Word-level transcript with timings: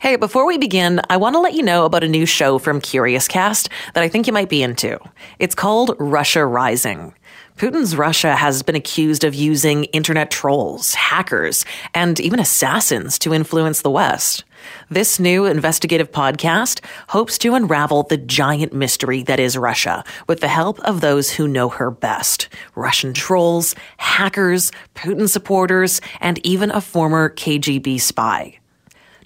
Hey, 0.00 0.16
before 0.16 0.46
we 0.46 0.56
begin, 0.56 1.02
I 1.10 1.18
want 1.18 1.34
to 1.34 1.40
let 1.40 1.52
you 1.52 1.62
know 1.62 1.84
about 1.84 2.02
a 2.02 2.08
new 2.08 2.24
show 2.24 2.58
from 2.58 2.80
Curious 2.80 3.28
Cast 3.28 3.68
that 3.92 4.02
I 4.02 4.08
think 4.08 4.26
you 4.26 4.32
might 4.32 4.48
be 4.48 4.62
into. 4.62 4.98
It's 5.38 5.54
called 5.54 5.94
Russia 5.98 6.46
Rising. 6.46 7.12
Putin's 7.58 7.94
Russia 7.94 8.34
has 8.34 8.62
been 8.62 8.74
accused 8.74 9.24
of 9.24 9.34
using 9.34 9.84
internet 9.84 10.30
trolls, 10.30 10.94
hackers, 10.94 11.66
and 11.92 12.18
even 12.18 12.40
assassins 12.40 13.18
to 13.18 13.34
influence 13.34 13.82
the 13.82 13.90
West. 13.90 14.44
This 14.88 15.20
new 15.20 15.44
investigative 15.44 16.10
podcast 16.10 16.82
hopes 17.08 17.36
to 17.36 17.54
unravel 17.54 18.04
the 18.04 18.16
giant 18.16 18.72
mystery 18.72 19.22
that 19.24 19.38
is 19.38 19.58
Russia 19.58 20.02
with 20.26 20.40
the 20.40 20.48
help 20.48 20.80
of 20.80 21.02
those 21.02 21.32
who 21.32 21.46
know 21.46 21.68
her 21.68 21.90
best 21.90 22.48
Russian 22.74 23.12
trolls, 23.12 23.74
hackers, 23.98 24.72
Putin 24.94 25.28
supporters, 25.28 26.00
and 26.22 26.38
even 26.44 26.70
a 26.70 26.80
former 26.80 27.28
KGB 27.28 28.00
spy. 28.00 28.59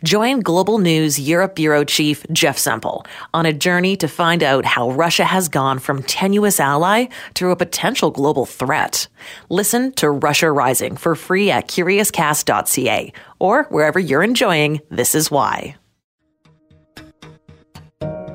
Join 0.04 0.40
Global 0.40 0.76
News 0.76 1.18
Europe 1.18 1.54
Bureau 1.54 1.82
Chief 1.82 2.26
Jeff 2.30 2.58
Semple 2.58 3.06
on 3.32 3.46
a 3.46 3.54
journey 3.54 3.96
to 3.96 4.06
find 4.06 4.42
out 4.42 4.66
how 4.66 4.90
Russia 4.90 5.24
has 5.24 5.48
gone 5.48 5.78
from 5.78 6.02
tenuous 6.02 6.60
ally 6.60 7.06
to 7.34 7.50
a 7.50 7.56
potential 7.56 8.10
global 8.10 8.44
threat. 8.44 9.08
Listen 9.48 9.92
to 9.94 10.10
Russia 10.10 10.52
Rising 10.52 10.98
for 10.98 11.14
free 11.14 11.50
at 11.50 11.68
curiouscast.ca 11.68 13.14
or 13.38 13.62
wherever 13.70 13.98
you're 13.98 14.22
enjoying 14.22 14.82
This 14.90 15.14
Is 15.14 15.30
Why. 15.30 15.74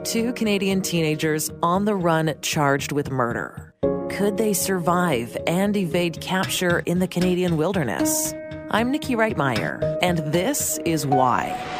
Two 0.05 0.33
Canadian 0.33 0.81
teenagers 0.81 1.51
on 1.61 1.85
the 1.85 1.93
run 1.93 2.33
charged 2.41 2.91
with 2.91 3.11
murder. 3.11 3.75
Could 4.09 4.37
they 4.37 4.53
survive 4.53 5.37
and 5.45 5.77
evade 5.77 6.19
capture 6.19 6.79
in 6.79 6.97
the 6.97 7.07
Canadian 7.07 7.57
wilderness? 7.57 8.33
I'm 8.71 8.93
Niki 8.93 9.15
Reitmayer, 9.15 9.97
and 10.03 10.19
this 10.19 10.77
is 10.85 11.07
why. 11.07 11.78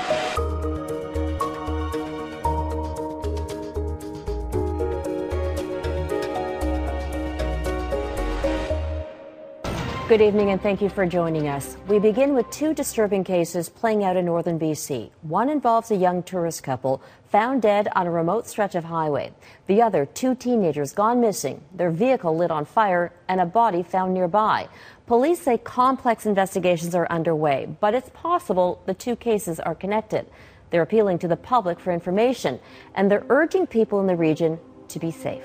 Good 10.09 10.21
evening 10.21 10.49
and 10.49 10.59
thank 10.59 10.81
you 10.81 10.89
for 10.89 11.05
joining 11.05 11.47
us. 11.49 11.77
We 11.87 11.99
begin 11.99 12.33
with 12.33 12.49
two 12.49 12.73
disturbing 12.73 13.23
cases 13.23 13.69
playing 13.69 14.03
out 14.03 14.17
in 14.17 14.25
northern 14.25 14.57
BC. 14.57 15.11
One 15.21 15.49
involves 15.49 15.91
a 15.91 15.95
young 15.95 16.23
tourist 16.23 16.63
couple 16.63 17.03
found 17.27 17.61
dead 17.61 17.87
on 17.95 18.07
a 18.07 18.11
remote 18.11 18.47
stretch 18.47 18.73
of 18.73 18.85
highway. 18.85 19.31
The 19.67 19.83
other, 19.83 20.07
two 20.07 20.33
teenagers 20.33 20.93
gone 20.93 21.21
missing, 21.21 21.63
their 21.75 21.91
vehicle 21.91 22.35
lit 22.35 22.49
on 22.49 22.65
fire, 22.65 23.13
and 23.27 23.39
a 23.39 23.45
body 23.45 23.83
found 23.83 24.15
nearby. 24.15 24.67
Police 25.05 25.43
say 25.43 25.59
complex 25.59 26.25
investigations 26.25 26.95
are 26.95 27.05
underway, 27.11 27.67
but 27.79 27.93
it's 27.93 28.09
possible 28.09 28.81
the 28.87 28.95
two 28.95 29.15
cases 29.15 29.59
are 29.59 29.75
connected. 29.75 30.25
They're 30.71 30.81
appealing 30.81 31.19
to 31.19 31.27
the 31.27 31.37
public 31.37 31.79
for 31.79 31.93
information, 31.93 32.59
and 32.95 33.11
they're 33.11 33.27
urging 33.29 33.67
people 33.67 33.99
in 33.99 34.07
the 34.07 34.15
region 34.15 34.57
to 34.87 34.97
be 34.97 35.11
safe. 35.11 35.43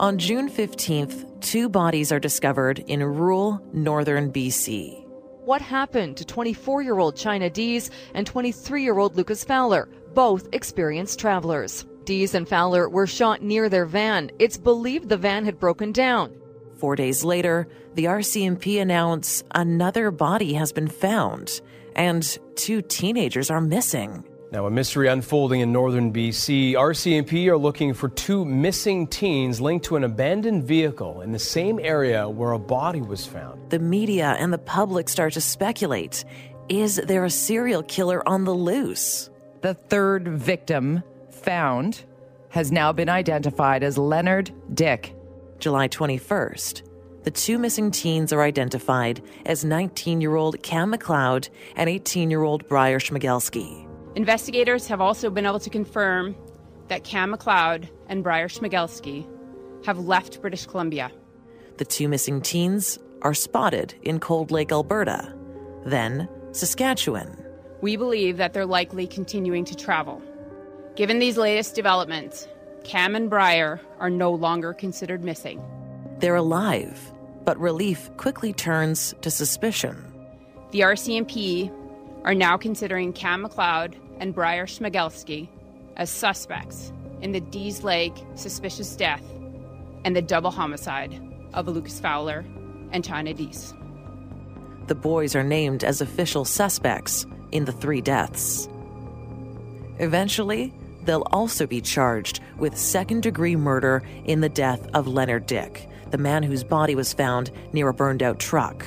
On 0.00 0.16
June 0.16 0.48
15th, 0.48 1.40
two 1.40 1.68
bodies 1.68 2.12
are 2.12 2.20
discovered 2.20 2.78
in 2.86 3.02
rural 3.02 3.60
northern 3.72 4.32
BC. 4.32 5.04
What 5.44 5.60
happened 5.60 6.16
to 6.18 6.24
24 6.24 6.82
year 6.82 7.00
old 7.00 7.16
Chynna 7.16 7.52
Deese 7.52 7.90
and 8.14 8.24
23 8.24 8.84
year 8.84 8.96
old 8.96 9.16
Lucas 9.16 9.42
Fowler, 9.42 9.88
both 10.14 10.46
experienced 10.52 11.18
travelers? 11.18 11.84
Deese 12.04 12.34
and 12.34 12.48
Fowler 12.48 12.88
were 12.88 13.08
shot 13.08 13.42
near 13.42 13.68
their 13.68 13.86
van. 13.86 14.30
It's 14.38 14.56
believed 14.56 15.08
the 15.08 15.16
van 15.16 15.44
had 15.44 15.58
broken 15.58 15.90
down. 15.90 16.32
Four 16.76 16.94
days 16.94 17.24
later, 17.24 17.66
the 17.94 18.04
RCMP 18.04 18.80
announced 18.80 19.44
another 19.52 20.12
body 20.12 20.52
has 20.54 20.70
been 20.72 20.86
found 20.86 21.60
and 21.96 22.38
two 22.54 22.82
teenagers 22.82 23.50
are 23.50 23.60
missing. 23.60 24.22
Now, 24.50 24.64
a 24.64 24.70
mystery 24.70 25.08
unfolding 25.08 25.60
in 25.60 25.72
northern 25.72 26.10
BC. 26.10 26.72
RCMP 26.72 27.48
are 27.48 27.58
looking 27.58 27.92
for 27.92 28.08
two 28.08 28.46
missing 28.46 29.06
teens 29.06 29.60
linked 29.60 29.84
to 29.86 29.96
an 29.96 30.04
abandoned 30.04 30.64
vehicle 30.64 31.20
in 31.20 31.32
the 31.32 31.38
same 31.38 31.78
area 31.78 32.26
where 32.26 32.52
a 32.52 32.58
body 32.58 33.02
was 33.02 33.26
found. 33.26 33.70
The 33.70 33.78
media 33.78 34.36
and 34.38 34.50
the 34.50 34.58
public 34.58 35.10
start 35.10 35.34
to 35.34 35.42
speculate 35.42 36.24
is 36.70 36.96
there 36.96 37.24
a 37.24 37.30
serial 37.30 37.82
killer 37.82 38.26
on 38.28 38.44
the 38.44 38.54
loose? 38.54 39.30
The 39.62 39.74
third 39.74 40.28
victim 40.28 41.02
found 41.30 42.04
has 42.50 42.70
now 42.70 42.92
been 42.92 43.08
identified 43.08 43.82
as 43.82 43.96
Leonard 43.98 44.52
Dick. 44.74 45.14
July 45.58 45.88
21st. 45.88 46.82
The 47.24 47.30
two 47.30 47.58
missing 47.58 47.90
teens 47.90 48.32
are 48.32 48.42
identified 48.42 49.22
as 49.44 49.64
19 49.64 50.20
year 50.20 50.36
old 50.36 50.62
Kam 50.62 50.92
McLeod 50.92 51.48
and 51.76 51.90
18 51.90 52.30
year 52.30 52.42
old 52.42 52.68
Bryer 52.68 52.98
Schmegelsky. 52.98 53.87
Investigators 54.14 54.86
have 54.88 55.00
also 55.00 55.30
been 55.30 55.46
able 55.46 55.60
to 55.60 55.70
confirm 55.70 56.34
that 56.88 57.04
Kam 57.04 57.32
McLeod 57.32 57.88
and 58.08 58.24
Bryer 58.24 58.48
Schmegelsky 58.48 59.26
have 59.84 59.98
left 59.98 60.40
British 60.40 60.66
Columbia. 60.66 61.12
The 61.76 61.84
two 61.84 62.08
missing 62.08 62.40
teens 62.40 62.98
are 63.22 63.34
spotted 63.34 63.94
in 64.02 64.18
Cold 64.18 64.50
Lake, 64.50 64.72
Alberta, 64.72 65.34
then 65.84 66.28
Saskatchewan. 66.52 67.44
We 67.80 67.96
believe 67.96 68.38
that 68.38 68.52
they're 68.52 68.66
likely 68.66 69.06
continuing 69.06 69.64
to 69.66 69.76
travel. 69.76 70.22
Given 70.96 71.20
these 71.20 71.36
latest 71.36 71.76
developments, 71.76 72.48
Kam 72.82 73.14
and 73.14 73.30
Bryer 73.30 73.80
are 74.00 74.10
no 74.10 74.32
longer 74.32 74.72
considered 74.72 75.22
missing. 75.22 75.62
They're 76.18 76.34
alive, 76.34 77.12
but 77.44 77.58
relief 77.58 78.10
quickly 78.16 78.52
turns 78.52 79.14
to 79.20 79.30
suspicion. 79.30 80.04
The 80.72 80.80
RCMP 80.80 81.70
are 82.24 82.34
now 82.34 82.56
considering 82.56 83.12
Kam 83.12 83.44
McLeod 83.44 83.94
and 84.18 84.34
Bryer 84.34 84.66
Schmegelsky 84.66 85.48
as 85.96 86.10
suspects 86.10 86.92
in 87.22 87.32
the 87.32 87.40
Dease 87.40 87.82
Lake 87.82 88.14
suspicious 88.34 88.96
death 88.96 89.22
and 90.04 90.14
the 90.14 90.22
double 90.22 90.50
homicide 90.50 91.20
of 91.54 91.68
Lucas 91.68 92.00
Fowler 92.00 92.44
and 92.92 93.04
Chynna 93.04 93.36
Deese. 93.36 93.74
The 94.86 94.94
boys 94.94 95.34
are 95.36 95.44
named 95.44 95.84
as 95.84 96.00
official 96.00 96.44
suspects 96.44 97.26
in 97.52 97.64
the 97.64 97.72
three 97.72 98.00
deaths. 98.00 98.68
Eventually, 99.98 100.72
they'll 101.04 101.26
also 101.32 101.66
be 101.66 101.80
charged 101.80 102.40
with 102.58 102.76
second 102.76 103.22
degree 103.22 103.56
murder 103.56 104.02
in 104.24 104.40
the 104.40 104.48
death 104.48 104.88
of 104.94 105.08
Leonard 105.08 105.46
Dick, 105.46 105.88
the 106.10 106.18
man 106.18 106.42
whose 106.42 106.64
body 106.64 106.94
was 106.94 107.12
found 107.12 107.50
near 107.72 107.88
a 107.88 107.94
burned 107.94 108.22
out 108.22 108.38
truck. 108.38 108.84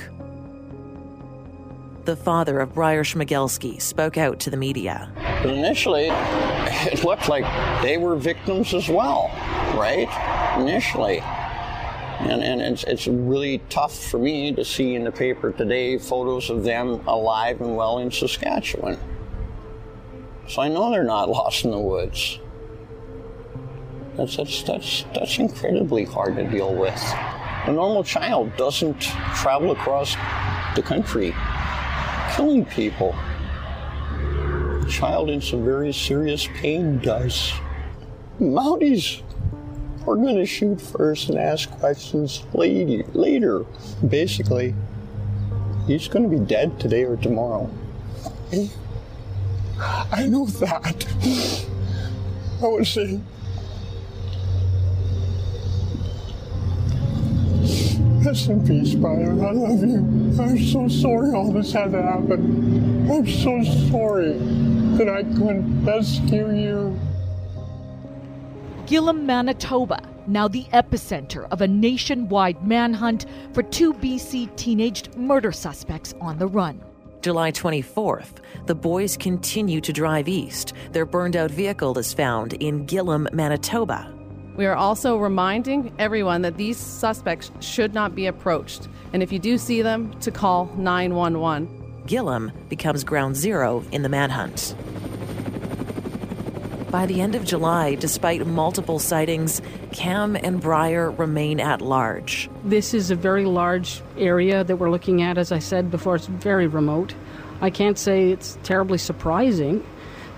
The 2.04 2.16
father 2.16 2.58
of 2.58 2.74
Bryer 2.74 3.04
Schmegelsky 3.04 3.80
spoke 3.80 4.18
out 4.18 4.40
to 4.40 4.50
the 4.50 4.56
media. 4.56 5.08
Initially, 5.44 6.08
it 6.10 7.04
looked 7.04 7.28
like 7.28 7.44
they 7.80 7.96
were 7.96 8.16
victims 8.16 8.74
as 8.74 8.88
well, 8.88 9.30
right? 9.78 10.08
Initially. 10.58 11.20
And, 11.20 12.42
and 12.42 12.60
it's, 12.60 12.82
it's 12.84 13.06
really 13.06 13.58
tough 13.68 13.96
for 13.96 14.18
me 14.18 14.52
to 14.52 14.64
see 14.64 14.96
in 14.96 15.04
the 15.04 15.12
paper 15.12 15.52
today 15.52 15.96
photos 15.96 16.50
of 16.50 16.64
them 16.64 17.06
alive 17.06 17.60
and 17.60 17.76
well 17.76 18.00
in 18.00 18.10
Saskatchewan. 18.10 18.98
So 20.48 20.60
I 20.62 20.66
know 20.68 20.90
they're 20.90 21.04
not 21.04 21.28
lost 21.28 21.64
in 21.64 21.70
the 21.70 21.78
woods. 21.78 22.40
That's, 24.16 24.36
that's, 24.36 24.62
that's, 24.64 25.04
that's 25.14 25.38
incredibly 25.38 26.04
hard 26.04 26.34
to 26.34 26.50
deal 26.50 26.74
with. 26.74 27.00
A 27.66 27.72
normal 27.72 28.02
child 28.02 28.56
doesn't 28.56 29.02
travel 29.36 29.70
across 29.70 30.16
the 30.74 30.82
country 30.82 31.32
killing 32.36 32.64
people. 32.64 33.14
A 34.80 34.86
child 34.88 35.30
in 35.30 35.40
some 35.40 35.64
very 35.64 35.92
serious 35.92 36.46
pain 36.54 36.98
does. 36.98 37.52
Mounties 38.40 39.22
are 40.06 40.16
going 40.16 40.36
to 40.36 40.46
shoot 40.46 40.80
first 40.80 41.28
and 41.28 41.38
ask 41.38 41.70
questions 41.70 42.42
later. 42.54 43.64
Basically, 44.08 44.74
he's 45.86 46.08
going 46.08 46.28
to 46.28 46.36
be 46.36 46.44
dead 46.44 46.80
today 46.80 47.04
or 47.04 47.16
tomorrow. 47.16 47.70
I 50.12 50.26
know 50.26 50.46
that. 50.46 51.06
I 52.62 52.66
was 52.66 52.88
saying. 52.88 53.24
Rest 58.24 58.48
in 58.48 58.64
peace, 58.64 58.94
Brian. 58.94 59.44
I 59.44 59.50
love 59.50 59.80
you. 59.80 59.96
I'm 60.40 60.58
so 60.58 60.86
sorry 60.86 61.34
all 61.34 61.50
this 61.52 61.72
had 61.72 61.90
to 61.90 62.02
happen. 62.02 63.10
I'm 63.10 63.26
so 63.26 63.64
sorry 63.90 64.34
that 64.96 65.08
I 65.08 65.24
couldn't 65.24 65.84
rescue 65.84 66.54
you. 66.54 67.00
Gillam, 68.86 69.22
Manitoba, 69.24 70.00
now 70.28 70.46
the 70.46 70.64
epicenter 70.72 71.48
of 71.50 71.62
a 71.62 71.68
nationwide 71.68 72.64
manhunt 72.64 73.26
for 73.52 73.64
two 73.64 73.92
BC 73.94 74.54
teenaged 74.54 75.16
murder 75.16 75.50
suspects 75.50 76.14
on 76.20 76.38
the 76.38 76.46
run. 76.46 76.80
July 77.22 77.50
24th, 77.50 78.38
the 78.66 78.74
boys 78.74 79.16
continue 79.16 79.80
to 79.80 79.92
drive 79.92 80.28
east. 80.28 80.74
Their 80.92 81.06
burned 81.06 81.36
out 81.36 81.50
vehicle 81.50 81.98
is 81.98 82.14
found 82.14 82.52
in 82.54 82.86
Gillam, 82.86 83.32
Manitoba. 83.32 84.21
We 84.56 84.66
are 84.66 84.76
also 84.76 85.16
reminding 85.16 85.94
everyone 85.98 86.42
that 86.42 86.58
these 86.58 86.76
suspects 86.76 87.50
should 87.60 87.94
not 87.94 88.14
be 88.14 88.26
approached, 88.26 88.88
and 89.12 89.22
if 89.22 89.32
you 89.32 89.38
do 89.38 89.56
see 89.56 89.80
them, 89.80 90.12
to 90.20 90.30
call 90.30 90.66
911. 90.76 91.68
Gillam 92.06 92.52
becomes 92.68 93.02
ground 93.04 93.36
zero 93.36 93.82
in 93.92 94.02
the 94.02 94.08
manhunt. 94.08 94.74
By 96.90 97.06
the 97.06 97.22
end 97.22 97.34
of 97.34 97.46
July, 97.46 97.94
despite 97.94 98.46
multiple 98.46 98.98
sightings, 98.98 99.62
Kam 99.92 100.36
and 100.36 100.60
Bryer 100.60 101.10
remain 101.10 101.58
at 101.58 101.80
large. 101.80 102.50
This 102.64 102.92
is 102.92 103.10
a 103.10 103.16
very 103.16 103.46
large 103.46 104.02
area 104.18 104.62
that 104.64 104.76
we're 104.76 104.90
looking 104.90 105.22
at. 105.22 105.38
As 105.38 105.52
I 105.52 105.58
said 105.58 105.90
before, 105.90 106.16
it's 106.16 106.26
very 106.26 106.66
remote. 106.66 107.14
I 107.62 107.70
can't 107.70 107.96
say 107.96 108.30
it's 108.30 108.58
terribly 108.62 108.98
surprising 108.98 109.82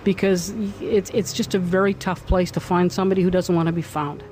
because 0.04 0.54
it's, 0.80 1.10
it's 1.10 1.32
just 1.32 1.54
a 1.54 1.58
very 1.58 1.94
tough 1.94 2.26
place 2.26 2.50
to 2.52 2.60
find 2.60 2.92
somebody 2.92 3.22
who 3.22 3.30
doesn't 3.30 3.54
want 3.54 3.66
to 3.66 3.72
be 3.72 3.82
found. 3.82 4.22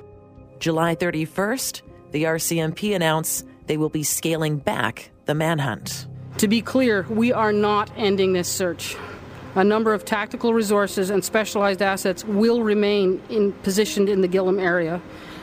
July 0.59 0.95
31st, 0.95 1.81
the 2.11 2.23
RCMP 2.23 2.95
announced 2.95 3.45
they 3.67 3.77
will 3.77 3.89
be 3.89 4.03
scaling 4.03 4.57
back 4.57 5.09
the 5.25 5.35
manhunt. 5.35 6.07
To 6.37 6.47
be 6.47 6.61
clear, 6.61 7.05
we 7.09 7.31
are 7.31 7.53
not 7.53 7.91
ending 7.97 8.33
this 8.33 8.47
search 8.47 8.95
a 9.55 9.63
number 9.63 9.93
of 9.93 10.03
tactical 10.03 10.53
resources 10.53 11.09
and 11.09 11.23
specialized 11.23 11.81
assets 11.81 12.25
will 12.25 12.63
remain 12.63 13.21
in, 13.29 13.51
positioned 13.63 14.09
in 14.09 14.21
the 14.21 14.27
Gillam 14.27 14.59
area 14.59 15.01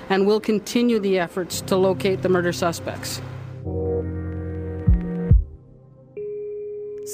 and 0.09 0.27
will 0.27 0.41
continue 0.41 0.99
the 0.99 1.19
efforts 1.19 1.61
to 1.63 1.77
locate 1.77 2.23
the 2.23 2.29
murder 2.29 2.53
suspects. 2.53 3.23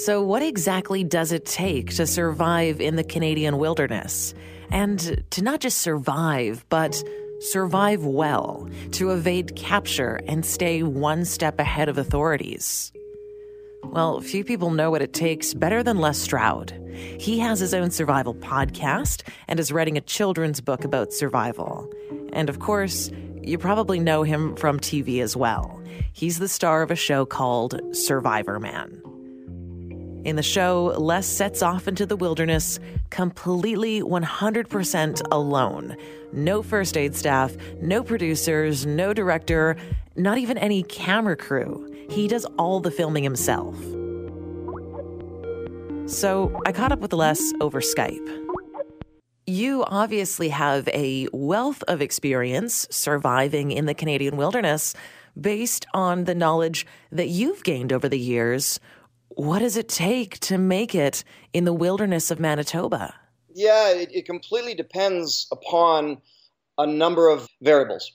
So, 0.05 0.21
what 0.21 0.43
exactly 0.43 1.03
does 1.03 1.31
it 1.31 1.45
take 1.45 1.95
to 1.95 2.05
survive 2.05 2.79
in 2.79 2.97
the 2.97 3.03
Canadian 3.03 3.57
wilderness? 3.57 4.35
And 4.69 5.23
to 5.31 5.41
not 5.41 5.59
just 5.59 5.79
survive, 5.79 6.63
but 6.69 7.03
survive 7.39 8.05
well, 8.05 8.69
to 8.91 9.09
evade 9.09 9.55
capture 9.55 10.19
and 10.27 10.45
stay 10.45 10.83
one 10.83 11.25
step 11.25 11.59
ahead 11.59 11.89
of 11.89 11.97
authorities? 11.97 12.91
Well, 13.85 14.21
few 14.21 14.43
people 14.43 14.69
know 14.69 14.91
what 14.91 15.01
it 15.01 15.13
takes 15.13 15.55
better 15.55 15.81
than 15.81 15.97
Les 15.97 16.19
Stroud. 16.19 16.79
He 17.19 17.39
has 17.39 17.59
his 17.59 17.73
own 17.73 17.89
survival 17.89 18.35
podcast 18.35 19.27
and 19.47 19.59
is 19.59 19.71
writing 19.71 19.97
a 19.97 20.01
children's 20.01 20.61
book 20.61 20.83
about 20.83 21.11
survival. 21.11 21.91
And 22.33 22.49
of 22.49 22.59
course, 22.59 23.09
you 23.41 23.57
probably 23.57 23.99
know 23.99 24.21
him 24.21 24.55
from 24.57 24.79
TV 24.79 25.23
as 25.23 25.35
well. 25.35 25.81
He's 26.13 26.37
the 26.37 26.47
star 26.47 26.83
of 26.83 26.91
a 26.91 26.95
show 26.95 27.25
called 27.25 27.81
Survivorman. 27.93 29.06
In 30.27 30.35
the 30.35 30.43
show, 30.43 30.93
Les 30.97 31.25
sets 31.25 31.61
off 31.61 31.87
into 31.87 32.05
the 32.05 32.17
wilderness 32.17 32.81
completely 33.11 34.01
100% 34.01 35.21
alone. 35.31 35.95
No 36.33 36.61
first 36.61 36.97
aid 36.97 37.15
staff, 37.15 37.55
no 37.81 38.03
producers, 38.03 38.85
no 38.85 39.13
director, 39.13 39.77
not 40.17 40.37
even 40.37 40.57
any 40.57 40.83
camera 40.83 41.37
crew. 41.37 41.89
He 42.09 42.27
does 42.27 42.43
all 42.57 42.81
the 42.81 42.91
filming 42.91 43.23
himself. 43.23 43.77
So 46.11 46.61
I 46.65 46.73
caught 46.73 46.91
up 46.91 46.99
with 46.99 47.13
Les 47.13 47.41
over 47.61 47.79
Skype. 47.79 48.47
You 49.45 49.85
obviously 49.87 50.49
have 50.49 50.89
a 50.89 51.29
wealth 51.31 51.85
of 51.87 52.01
experience 52.01 52.85
surviving 52.91 53.71
in 53.71 53.85
the 53.85 53.93
Canadian 53.93 54.35
wilderness 54.35 54.93
based 55.39 55.85
on 55.93 56.25
the 56.25 56.35
knowledge 56.35 56.85
that 57.13 57.29
you've 57.29 57.63
gained 57.63 57.93
over 57.93 58.09
the 58.09 58.19
years. 58.19 58.81
What 59.37 59.59
does 59.59 59.77
it 59.77 59.87
take 59.87 60.39
to 60.39 60.57
make 60.57 60.95
it 60.95 61.23
in 61.53 61.63
the 61.63 61.73
wilderness 61.73 62.31
of 62.31 62.39
Manitoba? 62.39 63.13
Yeah, 63.53 63.89
it, 63.89 64.09
it 64.11 64.25
completely 64.25 64.73
depends 64.73 65.47
upon 65.51 66.17
a 66.77 66.87
number 66.87 67.29
of 67.29 67.47
variables 67.61 68.11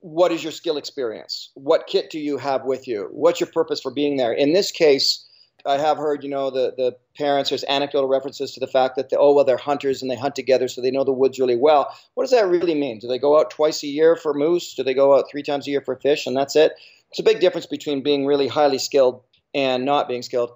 what 0.00 0.30
is 0.30 0.42
your 0.42 0.52
skill 0.52 0.76
experience? 0.76 1.50
What 1.54 1.88
kit 1.88 2.10
do 2.10 2.20
you 2.20 2.38
have 2.38 2.64
with 2.64 2.86
you? 2.86 3.08
What's 3.10 3.40
your 3.40 3.48
purpose 3.48 3.80
for 3.80 3.90
being 3.90 4.16
there? 4.16 4.32
In 4.32 4.52
this 4.52 4.70
case, 4.70 5.26
I 5.64 5.78
have 5.78 5.96
heard, 5.96 6.22
you 6.22 6.30
know, 6.30 6.50
the, 6.50 6.74
the 6.76 6.96
parents, 7.16 7.50
there's 7.50 7.64
anecdotal 7.68 8.08
references 8.08 8.52
to 8.52 8.60
the 8.60 8.68
fact 8.68 8.94
that, 8.94 9.10
they, 9.10 9.16
oh, 9.16 9.34
well, 9.34 9.44
they're 9.44 9.56
hunters 9.56 10.02
and 10.02 10.10
they 10.10 10.16
hunt 10.16 10.36
together, 10.36 10.68
so 10.68 10.80
they 10.80 10.92
know 10.92 11.02
the 11.02 11.10
woods 11.10 11.40
really 11.40 11.56
well. 11.56 11.92
What 12.14 12.22
does 12.22 12.30
that 12.30 12.46
really 12.46 12.76
mean? 12.76 13.00
Do 13.00 13.08
they 13.08 13.18
go 13.18 13.40
out 13.40 13.50
twice 13.50 13.82
a 13.82 13.88
year 13.88 14.14
for 14.14 14.32
moose? 14.32 14.74
Do 14.74 14.84
they 14.84 14.94
go 14.94 15.16
out 15.16 15.24
three 15.28 15.42
times 15.42 15.66
a 15.66 15.70
year 15.70 15.80
for 15.80 15.96
fish 15.96 16.26
and 16.26 16.36
that's 16.36 16.54
it? 16.54 16.74
It's 17.10 17.18
a 17.18 17.24
big 17.24 17.40
difference 17.40 17.66
between 17.66 18.04
being 18.04 18.26
really 18.26 18.46
highly 18.46 18.78
skilled 18.78 19.22
and 19.56 19.84
not 19.84 20.06
being 20.06 20.22
skilled. 20.22 20.50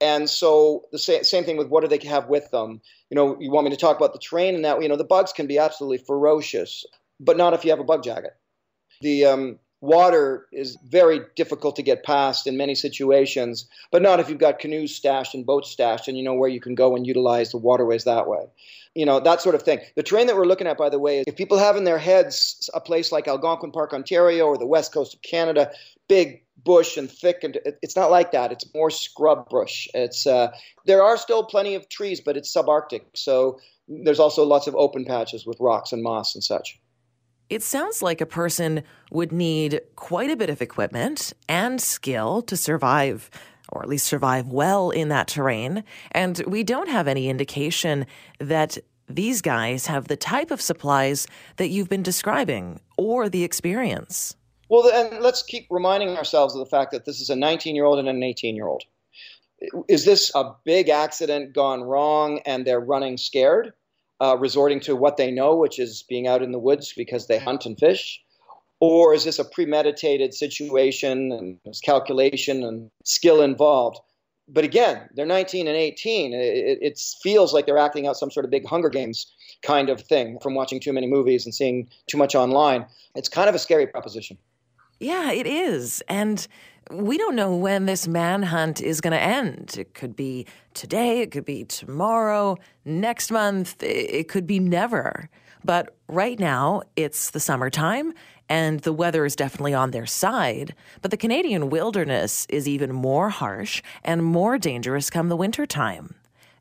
And 0.00 0.30
so 0.30 0.84
the 0.92 0.98
same, 0.98 1.24
same 1.24 1.42
thing 1.42 1.56
with 1.56 1.68
what 1.68 1.82
do 1.82 1.88
they 1.88 2.06
have 2.08 2.28
with 2.28 2.48
them? 2.52 2.80
You 3.10 3.16
know, 3.16 3.36
you 3.40 3.50
want 3.50 3.64
me 3.64 3.70
to 3.70 3.76
talk 3.76 3.96
about 3.96 4.12
the 4.12 4.20
terrain 4.20 4.54
and 4.54 4.64
that, 4.64 4.80
you 4.80 4.88
know, 4.88 4.96
the 4.96 5.04
bugs 5.04 5.32
can 5.32 5.48
be 5.48 5.58
absolutely 5.58 5.98
ferocious, 5.98 6.84
but 7.18 7.36
not 7.36 7.54
if 7.54 7.64
you 7.64 7.70
have 7.70 7.80
a 7.80 7.84
bug 7.84 8.04
jacket 8.04 8.36
the 9.02 9.26
um, 9.26 9.58
water 9.80 10.46
is 10.52 10.78
very 10.86 11.20
difficult 11.36 11.76
to 11.76 11.82
get 11.82 12.04
past 12.04 12.46
in 12.46 12.56
many 12.56 12.74
situations, 12.74 13.68
but 13.90 14.00
not 14.00 14.20
if 14.20 14.30
you've 14.30 14.38
got 14.38 14.58
canoes 14.58 14.94
stashed 14.94 15.34
and 15.34 15.44
boats 15.44 15.70
stashed 15.70 16.08
and 16.08 16.16
you 16.16 16.24
know 16.24 16.34
where 16.34 16.48
you 16.48 16.60
can 16.60 16.74
go 16.74 16.96
and 16.96 17.06
utilize 17.06 17.50
the 17.50 17.58
waterways 17.58 18.04
that 18.04 18.28
way. 18.28 18.46
You 18.94 19.06
know, 19.06 19.20
that 19.20 19.40
sort 19.40 19.54
of 19.54 19.62
thing. 19.62 19.80
The 19.96 20.02
terrain 20.02 20.26
that 20.26 20.36
we're 20.36 20.46
looking 20.46 20.66
at, 20.66 20.76
by 20.76 20.90
the 20.90 20.98
way, 20.98 21.24
if 21.26 21.34
people 21.34 21.58
have 21.58 21.76
in 21.76 21.84
their 21.84 21.98
heads 21.98 22.68
a 22.74 22.80
place 22.80 23.10
like 23.10 23.26
Algonquin 23.26 23.72
Park, 23.72 23.92
Ontario, 23.92 24.46
or 24.46 24.58
the 24.58 24.66
west 24.66 24.92
coast 24.92 25.14
of 25.14 25.22
Canada, 25.22 25.70
big 26.12 26.42
bush 26.62 26.98
and 26.98 27.10
thick, 27.10 27.42
and 27.42 27.58
it's 27.80 27.96
not 27.96 28.10
like 28.10 28.32
that. 28.32 28.52
It's 28.52 28.66
more 28.74 28.90
scrub 28.90 29.48
brush 29.48 29.88
It's 29.94 30.26
uh, 30.26 30.52
there 30.84 31.02
are 31.02 31.16
still 31.16 31.42
plenty 31.42 31.74
of 31.74 31.88
trees, 31.88 32.20
but 32.20 32.36
it's 32.36 32.54
subarctic, 32.54 33.04
so 33.14 33.58
there's 33.88 34.20
also 34.20 34.44
lots 34.44 34.66
of 34.66 34.74
open 34.76 35.06
patches 35.06 35.46
with 35.46 35.58
rocks 35.58 35.90
and 35.90 36.02
moss 36.02 36.34
and 36.34 36.44
such. 36.44 36.78
It 37.48 37.62
sounds 37.62 38.02
like 38.02 38.20
a 38.20 38.26
person 38.26 38.82
would 39.10 39.32
need 39.32 39.80
quite 39.96 40.30
a 40.30 40.36
bit 40.36 40.50
of 40.50 40.60
equipment 40.60 41.32
and 41.48 41.80
skill 41.80 42.42
to 42.42 42.58
survive, 42.58 43.30
or 43.70 43.82
at 43.82 43.88
least 43.88 44.06
survive 44.06 44.48
well 44.48 44.90
in 44.90 45.08
that 45.08 45.28
terrain. 45.28 45.82
And 46.10 46.42
we 46.46 46.62
don't 46.62 46.90
have 46.90 47.08
any 47.08 47.30
indication 47.30 48.04
that 48.38 48.76
these 49.08 49.40
guys 49.40 49.86
have 49.86 50.08
the 50.08 50.16
type 50.16 50.50
of 50.50 50.60
supplies 50.60 51.26
that 51.56 51.68
you've 51.68 51.88
been 51.88 52.02
describing 52.02 52.80
or 52.98 53.30
the 53.30 53.44
experience. 53.44 54.36
Well, 54.72 54.82
then 54.82 55.22
let's 55.22 55.42
keep 55.42 55.66
reminding 55.70 56.16
ourselves 56.16 56.54
of 56.54 56.58
the 56.58 56.70
fact 56.76 56.92
that 56.92 57.04
this 57.04 57.20
is 57.20 57.30
a 57.30 57.36
19 57.36 57.76
year 57.76 57.84
old 57.84 57.98
and 57.98 58.08
an 58.08 58.22
18 58.22 58.56
year 58.56 58.66
old. 58.66 58.82
Is 59.86 60.04
this 60.04 60.32
a 60.34 60.54
big 60.64 60.88
accident 60.88 61.52
gone 61.52 61.82
wrong 61.82 62.40
and 62.46 62.66
they're 62.66 62.80
running 62.80 63.16
scared? 63.18 63.74
uh, 64.22 64.36
resorting 64.38 64.78
to 64.78 64.94
what 64.94 65.16
they 65.16 65.30
know, 65.32 65.56
which 65.56 65.80
is 65.80 66.04
being 66.04 66.28
out 66.28 66.42
in 66.42 66.52
the 66.52 66.58
woods 66.58 66.92
because 66.96 67.26
they 67.26 67.38
hunt 67.38 67.66
and 67.66 67.78
fish? 67.78 68.22
Or 68.78 69.14
is 69.14 69.24
this 69.24 69.38
a 69.38 69.44
premeditated 69.44 70.32
situation 70.32 71.32
and 71.32 71.58
there's 71.64 71.80
calculation 71.80 72.62
and 72.62 72.90
skill 73.04 73.42
involved? 73.42 73.98
But 74.48 74.64
again, 74.64 75.08
they're 75.14 75.26
19 75.26 75.66
and 75.66 75.76
18. 75.76 76.32
It, 76.34 76.78
it 76.80 77.00
feels 77.22 77.52
like 77.52 77.66
they're 77.66 77.78
acting 77.78 78.06
out 78.06 78.16
some 78.16 78.30
sort 78.30 78.44
of 78.44 78.50
big 78.50 78.66
Hunger 78.66 78.90
Games 78.90 79.26
kind 79.62 79.88
of 79.88 80.00
thing 80.00 80.38
from 80.40 80.54
watching 80.54 80.78
too 80.78 80.92
many 80.92 81.08
movies 81.08 81.44
and 81.44 81.54
seeing 81.54 81.88
too 82.06 82.18
much 82.18 82.34
online. 82.34 82.86
It's 83.16 83.28
kind 83.28 83.48
of 83.48 83.54
a 83.54 83.58
scary 83.58 83.86
proposition. 83.86 84.38
Yeah, 85.02 85.32
it 85.32 85.48
is. 85.48 86.00
And 86.06 86.46
we 86.88 87.18
don't 87.18 87.34
know 87.34 87.56
when 87.56 87.86
this 87.86 88.06
manhunt 88.06 88.80
is 88.80 89.00
going 89.00 89.12
to 89.12 89.20
end. 89.20 89.74
It 89.76 89.94
could 89.94 90.14
be 90.14 90.46
today, 90.74 91.22
it 91.22 91.32
could 91.32 91.44
be 91.44 91.64
tomorrow, 91.64 92.56
next 92.84 93.32
month, 93.32 93.82
it 93.82 94.28
could 94.28 94.46
be 94.46 94.60
never. 94.60 95.28
But 95.64 95.96
right 96.06 96.38
now, 96.38 96.82
it's 96.94 97.30
the 97.30 97.40
summertime 97.40 98.12
and 98.48 98.80
the 98.80 98.92
weather 98.92 99.24
is 99.24 99.34
definitely 99.34 99.74
on 99.74 99.90
their 99.90 100.06
side. 100.06 100.74
But 101.00 101.10
the 101.10 101.16
Canadian 101.16 101.68
wilderness 101.68 102.46
is 102.48 102.68
even 102.68 102.92
more 102.92 103.30
harsh 103.30 103.82
and 104.04 104.22
more 104.22 104.56
dangerous 104.56 105.10
come 105.10 105.28
the 105.28 105.36
wintertime. 105.36 106.14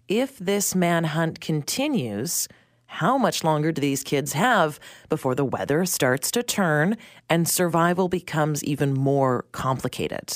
If 0.07 0.39
this 0.39 0.74
manhunt 0.74 1.41
continues, 1.41 2.48
how 2.91 3.17
much 3.17 3.43
longer 3.43 3.71
do 3.71 3.79
these 3.79 4.03
kids 4.03 4.33
have 4.33 4.77
before 5.07 5.33
the 5.33 5.45
weather 5.45 5.86
starts 5.86 6.29
to 6.31 6.43
turn 6.43 6.98
and 7.29 7.48
survival 7.48 8.10
becomes 8.10 8.63
even 8.65 8.93
more 8.93 9.45
complicated? 9.53 10.33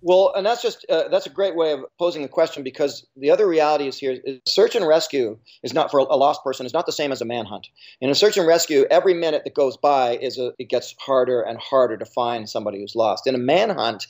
Well, 0.00 0.32
and 0.36 0.44
that's 0.44 0.60
just 0.60 0.84
uh, 0.88 1.08
that's 1.08 1.26
a 1.26 1.30
great 1.30 1.56
way 1.56 1.72
of 1.72 1.84
posing 1.98 2.22
the 2.22 2.28
question 2.28 2.64
because 2.64 3.06
the 3.16 3.30
other 3.30 3.46
reality 3.46 3.86
is 3.86 3.96
here: 3.96 4.18
is 4.24 4.40
search 4.46 4.74
and 4.74 4.86
rescue 4.86 5.38
is 5.62 5.72
not 5.72 5.90
for 5.90 5.98
a 5.98 6.16
lost 6.16 6.42
person 6.44 6.66
is 6.66 6.72
not 6.72 6.86
the 6.86 6.92
same 6.92 7.12
as 7.12 7.20
a 7.20 7.24
manhunt. 7.24 7.68
In 8.00 8.10
a 8.10 8.14
search 8.14 8.36
and 8.36 8.46
rescue, 8.46 8.84
every 8.90 9.14
minute 9.14 9.42
that 9.44 9.54
goes 9.54 9.76
by 9.76 10.16
is 10.16 10.36
a, 10.38 10.52
it 10.58 10.68
gets 10.68 10.94
harder 10.98 11.42
and 11.42 11.58
harder 11.58 11.96
to 11.96 12.04
find 12.04 12.48
somebody 12.48 12.80
who's 12.80 12.94
lost. 12.94 13.26
In 13.26 13.34
a 13.34 13.38
manhunt, 13.38 14.06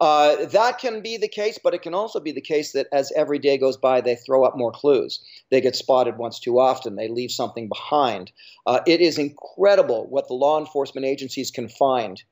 uh, 0.00 0.44
that 0.46 0.78
can 0.78 1.00
be 1.00 1.16
the 1.16 1.28
case, 1.28 1.58
but 1.62 1.72
it 1.72 1.82
can 1.82 1.94
also 1.94 2.20
be 2.20 2.32
the 2.32 2.40
case 2.40 2.72
that 2.72 2.86
as 2.92 3.12
every 3.16 3.38
day 3.38 3.56
goes 3.56 3.76
by, 3.76 4.00
they 4.00 4.16
throw 4.16 4.44
up 4.44 4.56
more 4.56 4.72
clues. 4.72 5.20
They 5.50 5.60
get 5.60 5.74
spotted 5.74 6.18
once 6.18 6.38
too 6.38 6.58
often. 6.58 6.96
They 6.96 7.08
leave 7.08 7.30
something 7.30 7.68
behind. 7.68 8.30
Uh, 8.66 8.80
it 8.86 9.00
is 9.00 9.16
incredible 9.18 10.06
what 10.08 10.28
the 10.28 10.34
law 10.34 10.58
enforcement 10.60 11.06
agencies 11.06 11.50
can 11.50 11.68
find 11.68 12.22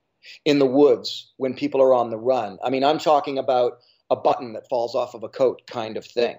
in 0.45 0.59
the 0.59 0.67
woods 0.67 1.33
when 1.39 1.55
people 1.55 1.81
are 1.81 1.95
on 1.95 2.11
the 2.11 2.19
run. 2.19 2.59
I 2.63 2.71
mean, 2.71 2.85
I'm 2.85 2.99
talking 2.99 3.39
about 3.39 3.79
a 4.11 4.17
button 4.17 4.53
that 4.53 4.69
falls 4.69 4.95
off 4.95 5.15
of 5.15 5.23
a 5.23 5.29
coat 5.29 5.63
kind 5.67 5.97
of 5.97 6.05
thing. 6.05 6.37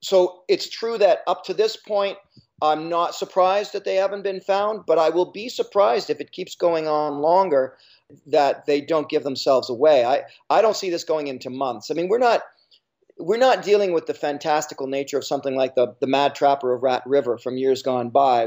So 0.00 0.42
it's 0.48 0.68
true 0.68 0.98
that 0.98 1.20
up 1.26 1.44
to 1.44 1.54
this 1.54 1.76
point, 1.76 2.18
I'm 2.60 2.88
not 2.88 3.14
surprised 3.14 3.72
that 3.72 3.84
they 3.84 3.94
haven't 3.94 4.22
been 4.22 4.40
found, 4.40 4.86
but 4.86 4.98
I 4.98 5.10
will 5.10 5.30
be 5.30 5.48
surprised 5.48 6.10
if 6.10 6.20
it 6.20 6.32
keeps 6.32 6.56
going 6.56 6.88
on 6.88 7.20
longer 7.20 7.76
that 8.26 8.66
they 8.66 8.80
don't 8.80 9.08
give 9.08 9.22
themselves 9.22 9.68
away. 9.70 10.04
I, 10.04 10.22
I 10.48 10.62
don't 10.62 10.76
see 10.76 10.90
this 10.90 11.04
going 11.04 11.26
into 11.26 11.50
months. 11.50 11.90
I 11.90 11.94
mean, 11.94 12.08
we're 12.08 12.18
not 12.18 12.42
we're 13.18 13.36
not 13.36 13.62
dealing 13.62 13.92
with 13.92 14.06
the 14.06 14.14
fantastical 14.14 14.86
nature 14.86 15.18
of 15.18 15.24
something 15.24 15.56
like 15.56 15.74
the, 15.74 15.94
the 16.00 16.06
Mad 16.06 16.34
Trapper 16.34 16.72
of 16.72 16.82
Rat 16.82 17.02
River 17.04 17.36
from 17.36 17.56
years 17.56 17.82
gone 17.82 18.10
by. 18.10 18.46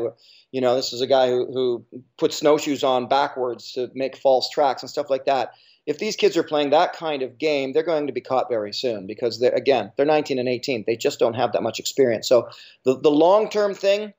You 0.52 0.62
know, 0.62 0.76
this 0.76 0.94
is 0.94 1.02
a 1.02 1.08
guy 1.08 1.30
who, 1.30 1.46
who 1.52 1.86
put 2.18 2.34
snowshoes 2.34 2.84
on 2.84 3.08
backwards 3.08 3.74
to 3.74 3.92
make 3.94 4.16
false 4.16 4.50
tracks 4.50 4.82
and 4.82 4.90
stuff 4.90 5.10
like 5.10 5.26
that. 5.26 5.52
If 5.86 5.98
these 5.98 6.16
kids 6.16 6.38
are 6.38 6.44
playing 6.44 6.70
that 6.70 6.94
kind 6.94 7.22
of 7.22 7.38
game, 7.38 7.74
they're 7.74 7.84
going 7.84 8.08
to 8.08 8.14
be 8.14 8.22
caught 8.22 8.50
very 8.50 8.72
soon 8.72 9.08
because, 9.08 9.40
they're, 9.40 9.52
again, 9.52 9.92
they're 9.98 10.06
19 10.06 10.40
and 10.40 10.48
18. 10.48 10.86
They 10.86 10.96
just 10.96 11.20
don't 11.20 11.34
have 11.34 11.52
that 11.54 11.64
much 11.64 11.80
experience. 11.80 12.30
So 12.30 12.50
the, 12.86 12.98
the 12.98 13.12
long 13.12 13.50
term 13.50 13.74
thing, 13.74 14.14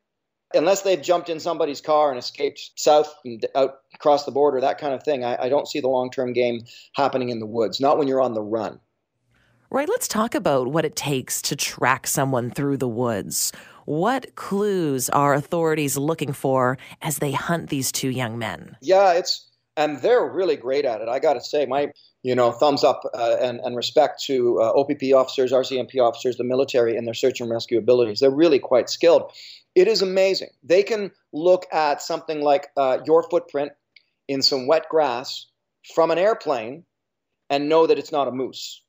unless 0.55 0.83
they've 0.83 1.01
jumped 1.01 1.29
in 1.29 1.41
somebody's 1.41 1.81
car 1.81 2.11
and 2.11 2.19
escaped 2.19 2.73
south 2.77 3.15
and 3.25 3.45
out 3.55 3.81
across 3.95 4.25
the 4.25 4.33
border, 4.33 4.61
that 4.61 4.79
kind 4.79 4.95
of 4.95 5.03
thing, 5.03 5.25
I, 5.25 5.45
I 5.45 5.49
don't 5.49 5.69
see 5.69 5.81
the 5.81 5.89
long 5.89 6.11
term 6.11 6.33
game 6.33 6.65
happening 6.95 7.29
in 7.29 7.39
the 7.39 7.47
woods, 7.47 7.81
not 7.81 7.99
when 7.99 8.09
you're 8.09 8.21
on 8.21 8.35
the 8.35 8.43
run. 8.43 8.81
Right, 9.71 9.89
let's 9.89 10.07
talk 10.07 10.35
about 10.35 10.69
what 10.69 10.85
it 10.85 10.97
takes 10.97 11.41
to 11.43 11.57
track 11.57 12.07
someone 12.07 12.51
through 12.51 12.77
the 12.77 12.89
woods. 12.89 13.53
What 13.87 14.35
clues 14.35 15.09
are 15.09 15.35
authorities 15.35 15.97
looking 15.97 16.33
for 16.33 16.77
as 17.01 17.19
they 17.19 17.33
hunt 17.33 17.71
these 17.71 17.91
two 17.91 18.11
young 18.11 18.39
men? 18.39 18.77
Yeah, 18.81 19.15
it's 19.15 19.49
and 19.77 20.01
they're 20.03 20.25
really 20.25 20.57
great 20.57 20.85
at 20.85 21.01
it. 21.01 21.09
I 21.09 21.19
got 21.19 21.35
to 21.35 21.41
say, 21.41 21.67
my 21.67 21.93
you 22.23 22.35
know 22.35 22.53
thumbs 22.53 22.85
up 22.85 23.03
uh, 23.15 23.37
and, 23.41 23.61
and 23.61 23.75
respect 23.75 24.23
to 24.25 24.61
uh, 24.61 24.73
OPP 24.79 25.15
officers, 25.15 25.53
RCMP 25.53 25.99
officers, 26.01 26.37
the 26.37 26.45
military, 26.45 26.97
and 26.97 27.07
their 27.07 27.15
search 27.15 27.41
and 27.41 27.51
rescue 27.51 27.79
abilities. 27.79 28.21
They're 28.21 28.31
really 28.31 28.59
quite 28.59 28.91
skilled. 28.91 29.33
It 29.75 29.89
is 29.89 30.03
amazing. 30.03 30.51
They 30.63 30.83
can 30.83 31.11
look 31.33 31.67
at 31.73 32.03
something 32.03 32.43
like 32.43 32.69
uh, 32.77 32.99
your 33.07 33.23
footprint 33.23 33.73
in 34.29 34.43
some 34.43 34.67
wet 34.67 34.89
grass 34.89 35.47
from 35.95 36.11
an 36.11 36.19
airplane 36.19 36.85
and 37.51 37.69
know 37.69 37.87
that 37.87 37.99
it's 37.99 38.13
not 38.13 38.29
a 38.29 38.33
moose 38.33 38.83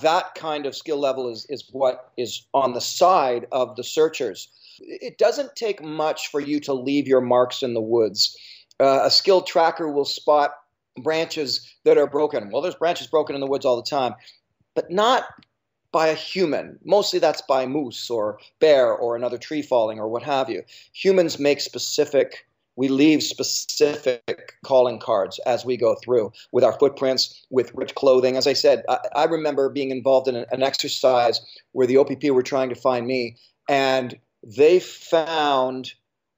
that 0.00 0.34
kind 0.34 0.66
of 0.66 0.76
skill 0.76 0.98
level 0.98 1.28
is, 1.28 1.46
is 1.48 1.68
what 1.72 2.12
is 2.16 2.46
on 2.52 2.72
the 2.72 2.80
side 2.80 3.46
of 3.52 3.76
the 3.76 3.84
searchers. 3.84 4.48
It 4.80 5.18
doesn't 5.18 5.56
take 5.56 5.82
much 5.82 6.30
for 6.30 6.40
you 6.40 6.60
to 6.60 6.74
leave 6.74 7.06
your 7.06 7.20
marks 7.20 7.62
in 7.62 7.74
the 7.74 7.80
woods. 7.80 8.36
Uh, 8.80 9.02
a 9.04 9.10
skilled 9.10 9.46
tracker 9.46 9.90
will 9.90 10.04
spot 10.04 10.52
branches 11.02 11.68
that 11.84 11.96
are 11.96 12.06
broken. 12.06 12.50
Well, 12.50 12.62
there's 12.62 12.74
branches 12.74 13.06
broken 13.06 13.34
in 13.34 13.40
the 13.40 13.46
woods 13.46 13.64
all 13.64 13.76
the 13.76 13.88
time, 13.88 14.14
but 14.74 14.90
not 14.90 15.24
by 15.94 16.08
a 16.08 16.14
human. 16.14 16.76
Mostly 16.84 17.20
that's 17.20 17.40
by 17.42 17.66
moose 17.66 18.10
or 18.10 18.40
bear 18.58 18.92
or 18.92 19.14
another 19.14 19.38
tree 19.38 19.62
falling 19.62 20.00
or 20.00 20.08
what 20.08 20.24
have 20.24 20.50
you. 20.50 20.64
Humans 20.92 21.38
make 21.38 21.60
specific 21.60 22.46
we 22.76 22.88
leave 22.88 23.22
specific 23.22 24.54
calling 24.64 24.98
cards 24.98 25.38
as 25.46 25.64
we 25.64 25.76
go 25.76 25.94
through 25.94 26.32
with 26.50 26.64
our 26.64 26.72
footprints, 26.72 27.46
with 27.48 27.72
rich 27.72 27.94
clothing. 27.94 28.36
As 28.36 28.48
I 28.48 28.52
said, 28.52 28.82
I, 28.88 28.98
I 29.14 29.24
remember 29.26 29.68
being 29.68 29.92
involved 29.92 30.26
in 30.26 30.34
an 30.34 30.62
exercise 30.64 31.40
where 31.70 31.86
the 31.86 31.98
OPP 31.98 32.24
were 32.30 32.42
trying 32.42 32.70
to 32.70 32.74
find 32.74 33.06
me, 33.06 33.36
and 33.68 34.18
they 34.42 34.80
found 34.80 35.94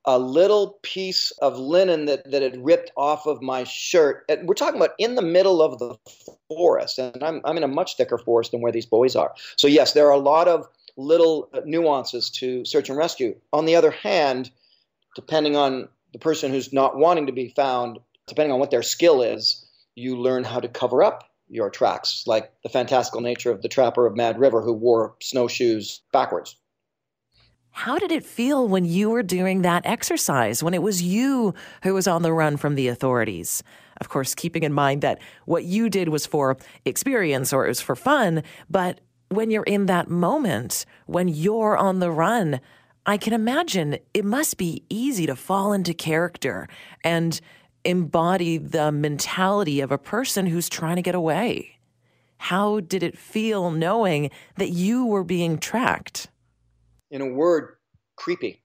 a 0.07 0.19
little 0.19 0.79
piece 0.83 1.33
of 1.43 1.59
linen 1.59 2.05
that, 2.05 2.31
that 2.31 2.43
had 2.43 2.65
ripped 2.65 2.93
off 2.97 3.27
of 3.27 3.43
my 3.43 3.65
shirt. 3.65 4.25
And 4.29 4.47
we're 4.47 4.55
talking 4.55 4.81
about 4.81 4.95
in 4.99 5.17
the 5.17 5.23
middle 5.23 5.61
of 5.61 5.79
the 5.79 5.97
forest, 6.49 6.99
and 6.99 7.23
I'm, 7.23 7.41
I'm 7.45 7.57
in 7.57 7.65
a 7.65 7.69
much 7.69 7.97
thicker 7.97 8.19
forest 8.19 8.53
than 8.53 8.61
where 8.61 8.73
these 8.73 8.87
boys 8.87 9.17
are. 9.17 9.35
So, 9.57 9.67
yes, 9.67 9.93
there 9.93 10.07
are 10.07 10.13
a 10.13 10.19
lot 10.19 10.47
of 10.47 10.69
little 10.97 11.49
uh, 11.53 11.61
nuances 11.65 12.31
to 12.31 12.65
search 12.65 12.89
and 12.89 12.97
rescue. 12.97 13.37
On 13.53 13.67
the 13.67 13.77
other 13.77 13.91
hand, 13.91 14.51
depending 15.15 15.57
on 15.57 15.89
the 16.13 16.19
person 16.19 16.53
who's 16.53 16.73
not 16.73 16.97
wanting 16.97 17.27
to 17.27 17.33
be 17.33 17.49
found, 17.49 17.99
depending 18.27 18.53
on 18.53 18.61
what 18.61 18.71
their 18.71 18.83
skill 18.83 19.23
is, 19.23 19.67
you 19.97 20.17
learn 20.17 20.45
how 20.45 20.61
to 20.61 20.69
cover 20.69 21.03
up 21.03 21.31
your 21.49 21.71
tracks, 21.71 22.25
like 22.27 22.53
the 22.63 22.69
fantastical 22.69 23.21
nature 23.21 23.51
of 23.51 23.63
the 23.63 23.69
trapper 23.69 24.07
of 24.07 24.17
Mad 24.17 24.39
River 24.39 24.63
who 24.63 24.73
wore 24.73 25.15
snowshoes 25.21 26.01
backwards. 26.13 26.57
How 27.77 27.99
did 27.99 28.11
it 28.11 28.25
feel 28.25 28.67
when 28.67 28.87
you 28.87 29.11
were 29.11 29.23
doing 29.23 29.61
that 29.61 29.85
exercise, 29.85 30.63
when 30.63 30.73
it 30.73 30.81
was 30.81 31.03
you 31.03 31.53
who 31.83 31.93
was 31.93 32.09
on 32.09 32.23
the 32.23 32.33
run 32.33 32.57
from 32.57 32.75
the 32.75 32.89
authorities? 32.89 33.63
Of 34.01 34.09
course, 34.09 34.35
keeping 34.35 34.63
in 34.63 34.73
mind 34.73 35.03
that 35.03 35.19
what 35.45 35.65
you 35.65 35.91
did 35.91 36.09
was 36.09 36.25
for 36.25 36.57
experience 36.87 37.53
or 37.53 37.67
it 37.67 37.69
was 37.69 37.83
for 37.83 37.95
fun, 37.95 38.43
but 38.71 39.03
when 39.29 39.51
you're 39.51 39.63
in 39.63 39.87
that 39.87 40.09
moment, 40.09 40.87
when 41.05 41.29
you're 41.29 41.77
on 41.77 41.99
the 41.99 42.11
run, 42.11 42.61
I 43.05 43.19
can 43.19 43.35
imagine 43.35 43.99
it 44.15 44.25
must 44.25 44.57
be 44.57 44.83
easy 44.89 45.27
to 45.27 45.37
fall 45.37 45.75
into 45.75 45.93
character 45.93 46.69
and 47.05 47.39
embody 47.85 48.57
the 48.57 48.91
mentality 48.91 49.81
of 49.83 49.93
a 49.93 49.99
person 49.99 50.47
who's 50.47 50.71
trying 50.71 50.97
to 50.97 51.03
get 51.03 51.15
away. 51.15 51.79
How 52.39 52.81
did 52.81 53.03
it 53.03 53.19
feel 53.19 53.71
knowing 53.71 54.31
that 54.57 54.71
you 54.71 55.05
were 55.05 55.25
being 55.25 55.59
tracked? 55.59 56.29
In 57.11 57.21
a 57.21 57.27
word, 57.27 57.77
creepy. 58.17 58.63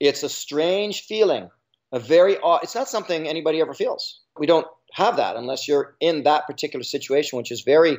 It's 0.00 0.22
a 0.22 0.28
strange 0.28 1.02
feeling, 1.02 1.48
a 1.92 2.00
very 2.00 2.38
odd, 2.38 2.60
it's 2.64 2.74
not 2.74 2.88
something 2.88 3.28
anybody 3.28 3.60
ever 3.60 3.74
feels. 3.74 4.20
We 4.36 4.46
don't 4.46 4.66
have 4.92 5.16
that 5.16 5.36
unless 5.36 5.68
you're 5.68 5.94
in 6.00 6.24
that 6.24 6.46
particular 6.46 6.82
situation, 6.82 7.36
which 7.36 7.52
is 7.52 7.62
very 7.62 7.98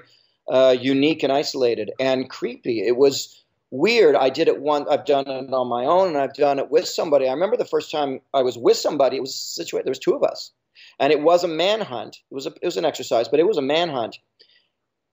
uh, 0.51 0.75
unique 0.79 1.23
and 1.23 1.31
isolated 1.31 1.91
and 1.99 2.29
creepy. 2.29 2.85
It 2.85 2.97
was 2.97 3.43
weird. 3.71 4.15
I 4.15 4.29
did 4.29 4.47
it 4.47 4.61
once. 4.61 4.87
I've 4.89 5.05
done 5.05 5.27
it 5.27 5.53
on 5.53 5.67
my 5.67 5.85
own, 5.85 6.09
and 6.09 6.17
I've 6.17 6.33
done 6.33 6.59
it 6.59 6.69
with 6.69 6.87
somebody. 6.87 7.27
I 7.27 7.33
remember 7.33 7.57
the 7.57 7.65
first 7.65 7.91
time 7.91 8.19
I 8.33 8.41
was 8.41 8.57
with 8.57 8.77
somebody. 8.77 9.17
It 9.17 9.21
was 9.21 9.35
situated. 9.35 9.85
There 9.85 9.91
was 9.91 9.99
two 9.99 10.13
of 10.13 10.23
us, 10.23 10.51
and 10.99 11.11
it 11.11 11.21
was 11.21 11.43
a 11.43 11.47
manhunt. 11.47 12.17
It 12.29 12.35
was 12.35 12.45
a, 12.45 12.53
it 12.61 12.65
was 12.65 12.77
an 12.77 12.85
exercise, 12.85 13.27
but 13.27 13.39
it 13.39 13.47
was 13.47 13.57
a 13.57 13.61
manhunt. 13.61 14.19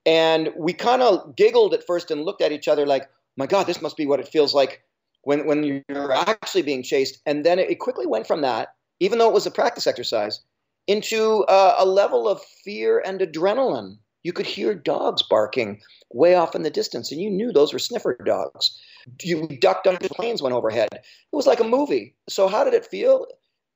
And 0.05 0.51
we 0.57 0.73
kind 0.73 1.03
of 1.03 1.37
giggled 1.37 1.75
at 1.75 1.87
first 1.87 2.11
and 2.11 2.25
looked 2.25 2.43
at 2.43 2.53
each 2.53 2.69
other 2.69 2.87
like, 2.87 3.09
"My 3.37 3.47
God, 3.47 3.67
this 3.67 3.83
must 3.83 3.97
be 3.97 4.07
what 4.07 4.21
it 4.21 4.29
feels 4.29 4.55
like 4.55 4.83
when 5.23 5.47
when 5.47 5.83
you're 5.89 6.13
actually 6.13 6.63
being 6.63 6.83
chased." 6.83 7.21
And 7.27 7.45
then 7.45 7.59
it, 7.59 7.79
quickly 7.79 8.07
went 8.07 8.27
from 8.27 8.43
that, 8.43 8.69
even 9.01 9.19
though 9.19 9.29
it 9.29 9.35
was 9.35 9.47
a 9.47 9.51
practice 9.51 9.87
exercise, 9.87 10.41
into 10.87 11.45
uh, 11.45 11.77
a 11.79 11.87
level 11.87 12.29
of 12.29 12.43
fear 12.65 13.03
and 13.05 13.21
adrenaline. 13.21 13.99
You 14.23 14.35
could 14.35 14.47
hear 14.47 14.75
dogs 14.75 15.23
barking 15.23 15.81
way 16.13 16.35
off 16.35 16.55
in 16.55 16.63
the 16.63 16.71
distance, 16.71 17.11
and 17.11 17.21
you 17.21 17.31
knew 17.31 17.53
those 17.53 17.73
were 17.73 17.79
sniffer 17.79 18.19
dogs. 18.25 18.79
You 19.23 19.47
ducked 19.61 19.87
under 19.87 20.09
planes 20.09 20.43
went 20.43 20.55
overhead. 20.55 20.89
It 20.93 21.03
was 21.33 21.47
like 21.47 21.61
a 21.61 21.65
movie. 21.65 22.17
So, 22.29 22.49
how 22.49 22.65
did 22.65 22.75
it 22.75 22.85
feel? 22.85 23.27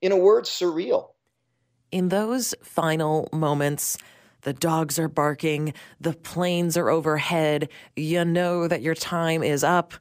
In 0.02 0.12
a 0.12 0.16
word, 0.16 0.44
surreal. 0.44 1.10
In 1.90 2.08
those 2.08 2.54
final 2.62 3.28
moments, 3.32 3.96
the 4.44 4.52
dogs 4.52 4.98
are 4.98 5.08
barking, 5.08 5.74
the 6.00 6.14
planes 6.14 6.76
are 6.76 6.88
overhead, 6.88 7.68
you 7.96 8.24
know 8.24 8.68
that 8.68 8.82
your 8.82 8.94
time 8.94 9.42
is 9.42 9.64
up. 9.64 9.92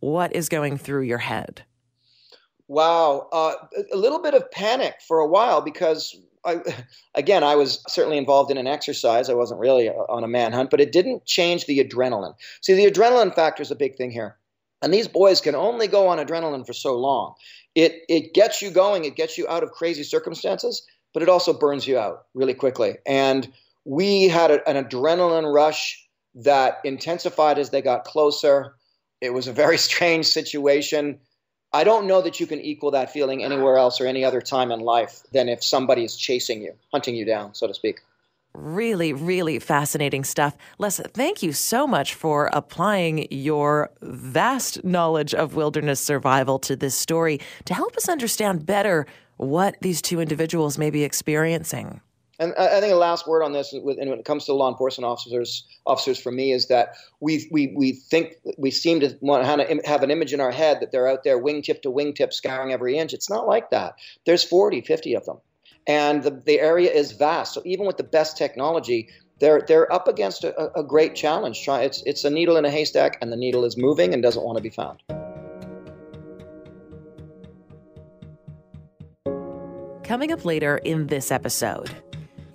What 0.00 0.36
is 0.36 0.48
going 0.48 0.76
through 0.76 1.02
your 1.02 1.18
head? 1.18 1.64
Wow, 2.68 3.28
uh, 3.32 3.54
a 3.92 3.96
little 3.96 4.20
bit 4.20 4.34
of 4.34 4.50
panic 4.50 4.96
for 5.06 5.20
a 5.20 5.26
while 5.26 5.62
because 5.62 6.16
I, 6.44 6.60
again, 7.14 7.44
I 7.44 7.56
was 7.56 7.82
certainly 7.88 8.18
involved 8.18 8.50
in 8.50 8.58
an 8.58 8.66
exercise. 8.66 9.28
I 9.28 9.34
wasn't 9.34 9.60
really 9.60 9.88
on 9.88 10.24
a 10.24 10.28
manhunt, 10.28 10.70
but 10.70 10.80
it 10.80 10.92
didn't 10.92 11.24
change 11.26 11.66
the 11.66 11.82
adrenaline. 11.82 12.34
See, 12.60 12.74
the 12.74 12.90
adrenaline 12.90 13.34
factor 13.34 13.62
is 13.62 13.70
a 13.70 13.76
big 13.76 13.96
thing 13.96 14.10
here. 14.10 14.36
And 14.82 14.92
these 14.92 15.08
boys 15.08 15.40
can 15.40 15.54
only 15.54 15.86
go 15.86 16.08
on 16.08 16.18
adrenaline 16.18 16.66
for 16.66 16.74
so 16.74 16.96
long. 16.96 17.34
It, 17.74 18.02
it 18.08 18.34
gets 18.34 18.60
you 18.60 18.70
going, 18.70 19.04
it 19.04 19.16
gets 19.16 19.38
you 19.38 19.48
out 19.48 19.62
of 19.62 19.70
crazy 19.70 20.02
circumstances, 20.02 20.86
but 21.14 21.22
it 21.22 21.28
also 21.28 21.52
burns 21.52 21.86
you 21.86 21.98
out 21.98 22.26
really 22.34 22.54
quickly. 22.54 22.96
And 23.06 23.50
we 23.86 24.24
had 24.24 24.50
a, 24.50 24.68
an 24.68 24.84
adrenaline 24.84 25.50
rush 25.50 26.04
that 26.34 26.80
intensified 26.84 27.58
as 27.58 27.70
they 27.70 27.80
got 27.80 28.04
closer. 28.04 28.74
It 29.20 29.32
was 29.32 29.46
a 29.46 29.52
very 29.52 29.78
strange 29.88 30.26
situation. 30.26 31.20
I 31.72 31.84
don't 31.84 32.06
know 32.06 32.20
that 32.20 32.40
you 32.40 32.46
can 32.46 32.60
equal 32.60 32.90
that 32.92 33.12
feeling 33.12 33.44
anywhere 33.44 33.76
else 33.76 34.00
or 34.00 34.06
any 34.06 34.24
other 34.24 34.40
time 34.40 34.70
in 34.70 34.80
life 34.80 35.22
than 35.32 35.48
if 35.48 35.62
somebody 35.62 36.04
is 36.04 36.16
chasing 36.16 36.62
you, 36.62 36.72
hunting 36.92 37.14
you 37.14 37.24
down, 37.24 37.54
so 37.54 37.66
to 37.66 37.74
speak. 37.74 38.00
Really, 38.54 39.12
really 39.12 39.58
fascinating 39.58 40.24
stuff. 40.24 40.56
Les, 40.78 40.98
thank 40.98 41.42
you 41.42 41.52
so 41.52 41.86
much 41.86 42.14
for 42.14 42.48
applying 42.54 43.26
your 43.30 43.90
vast 44.00 44.82
knowledge 44.82 45.34
of 45.34 45.54
wilderness 45.54 46.00
survival 46.00 46.58
to 46.60 46.74
this 46.74 46.94
story 46.94 47.38
to 47.66 47.74
help 47.74 47.96
us 47.96 48.08
understand 48.08 48.64
better 48.64 49.06
what 49.36 49.76
these 49.82 50.00
two 50.00 50.20
individuals 50.20 50.78
may 50.78 50.88
be 50.88 51.04
experiencing. 51.04 52.00
And 52.38 52.54
I 52.58 52.80
think 52.80 52.92
the 52.92 52.98
last 52.98 53.26
word 53.26 53.42
on 53.42 53.52
this, 53.52 53.72
and 53.72 53.82
when 53.82 53.98
it 53.98 54.24
comes 54.24 54.44
to 54.44 54.52
law 54.52 54.70
enforcement 54.70 55.06
officers, 55.06 55.64
officers 55.86 56.18
for 56.18 56.30
me, 56.30 56.52
is 56.52 56.68
that 56.68 56.96
we 57.20 57.48
we 57.50 57.72
we 57.74 57.92
think 57.92 58.34
we 58.58 58.70
seem 58.70 59.00
to 59.00 59.16
want 59.20 59.42
to 59.44 59.80
have 59.86 60.02
an 60.02 60.10
image 60.10 60.34
in 60.34 60.40
our 60.40 60.50
head 60.50 60.80
that 60.80 60.92
they're 60.92 61.08
out 61.08 61.24
there 61.24 61.42
wingtip 61.42 61.80
to 61.82 61.90
wingtip, 61.90 62.34
scouring 62.34 62.72
every 62.72 62.98
inch. 62.98 63.14
It's 63.14 63.30
not 63.30 63.46
like 63.46 63.70
that. 63.70 63.94
There's 64.26 64.44
40, 64.44 64.82
50 64.82 65.14
of 65.14 65.24
them, 65.24 65.38
and 65.86 66.22
the 66.22 66.42
the 66.44 66.60
area 66.60 66.90
is 66.90 67.12
vast. 67.12 67.54
So 67.54 67.62
even 67.64 67.86
with 67.86 67.96
the 67.96 68.04
best 68.04 68.36
technology, 68.36 69.08
they're 69.40 69.64
they're 69.66 69.90
up 69.90 70.06
against 70.06 70.44
a, 70.44 70.78
a 70.78 70.84
great 70.84 71.14
challenge. 71.14 71.64
Try 71.64 71.82
it's 71.82 72.02
it's 72.04 72.24
a 72.24 72.30
needle 72.30 72.58
in 72.58 72.66
a 72.66 72.70
haystack, 72.70 73.16
and 73.22 73.32
the 73.32 73.36
needle 73.36 73.64
is 73.64 73.78
moving 73.78 74.12
and 74.12 74.22
doesn't 74.22 74.44
want 74.44 74.58
to 74.58 74.62
be 74.62 74.70
found. 74.70 75.02
Coming 80.04 80.32
up 80.32 80.44
later 80.44 80.76
in 80.84 81.06
this 81.06 81.32
episode. 81.32 81.90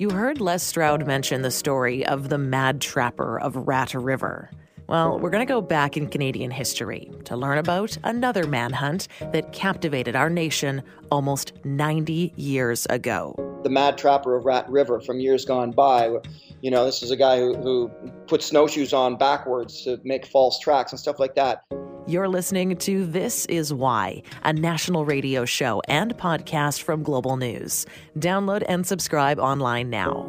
You 0.02 0.10
heard 0.10 0.42
Les 0.42 0.64
Stroud 0.64 1.06
mention 1.06 1.44
the 1.44 1.52
story 1.52 2.04
of 2.08 2.30
the 2.30 2.40
mad 2.40 2.82
trapper 2.82 3.40
of 3.40 3.56
Rat 3.56 3.94
River. 3.94 4.50
Well, 4.88 5.20
we're 5.20 5.30
going 5.30 5.46
to 5.46 5.54
go 5.54 5.62
back 5.62 5.96
in 5.96 6.08
Canadian 6.08 6.50
history 6.50 7.12
to 7.26 7.38
learn 7.38 7.60
about 7.60 7.96
another 8.04 8.48
manhunt 8.48 9.08
that 9.32 9.54
captivated 9.54 10.16
our 10.16 10.28
nation 10.28 10.82
almost 11.12 11.54
90 11.66 12.34
years 12.36 12.88
ago. 12.88 13.36
The 13.62 13.70
Mad 13.70 13.96
Trapper 14.00 14.36
of 14.36 14.46
Rat 14.46 14.68
River 14.72 15.00
from 15.02 15.20
years 15.20 15.46
gone 15.46 15.70
by. 15.70 16.18
You 16.62 16.72
know, 16.72 16.84
this 16.84 17.04
is 17.04 17.12
a 17.12 17.16
guy 17.16 17.38
who, 17.38 17.54
who 17.58 17.92
put 18.26 18.42
snowshoes 18.42 18.94
on 18.94 19.18
backwards 19.18 19.84
to 19.84 20.02
make 20.04 20.26
false 20.26 20.58
tracks 20.58 20.92
and 20.92 21.00
stuff 21.00 21.20
like 21.20 21.36
that. 21.36 21.64
You're 22.08 22.28
listening 22.28 22.78
to 22.78 23.06
This 23.06 23.46
Is 23.46 23.72
Why, 23.72 24.24
a 24.44 24.52
national 24.52 25.06
radio 25.06 25.46
show 25.46 25.84
and 25.88 26.18
podcast 26.18 26.82
from 26.82 27.04
Global 27.04 27.38
News. 27.38 27.86
Download 28.18 28.64
and 28.68 28.88
subscribe 28.88 29.38
online 29.38 29.92
now. 29.92 30.26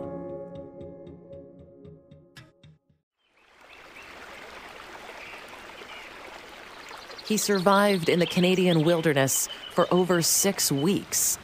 He 7.24 7.38
survived 7.38 8.10
in 8.10 8.18
the 8.18 8.26
Canadian 8.26 8.84
wilderness 8.84 9.48
for 9.70 9.86
over 9.90 10.20
six 10.20 10.70
weeks, 10.70 11.38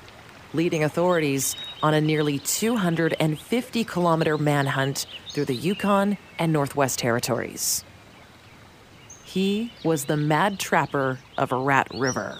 leading 0.52 0.85
authorities 0.85 1.56
on 1.82 1.94
a 1.94 2.02
nearly 2.02 2.38
250 2.38 3.85
kilometer 3.85 4.37
manhunt 4.37 5.06
through 5.32 5.47
the 5.47 5.56
Yukon 5.56 6.18
and 6.38 6.52
Northwest 6.52 6.99
Territories. 6.99 7.82
He 9.38 9.71
was 9.85 10.07
the 10.07 10.16
mad 10.16 10.59
trapper 10.59 11.21
of 11.37 11.52
Rat 11.52 11.87
River. 11.95 12.37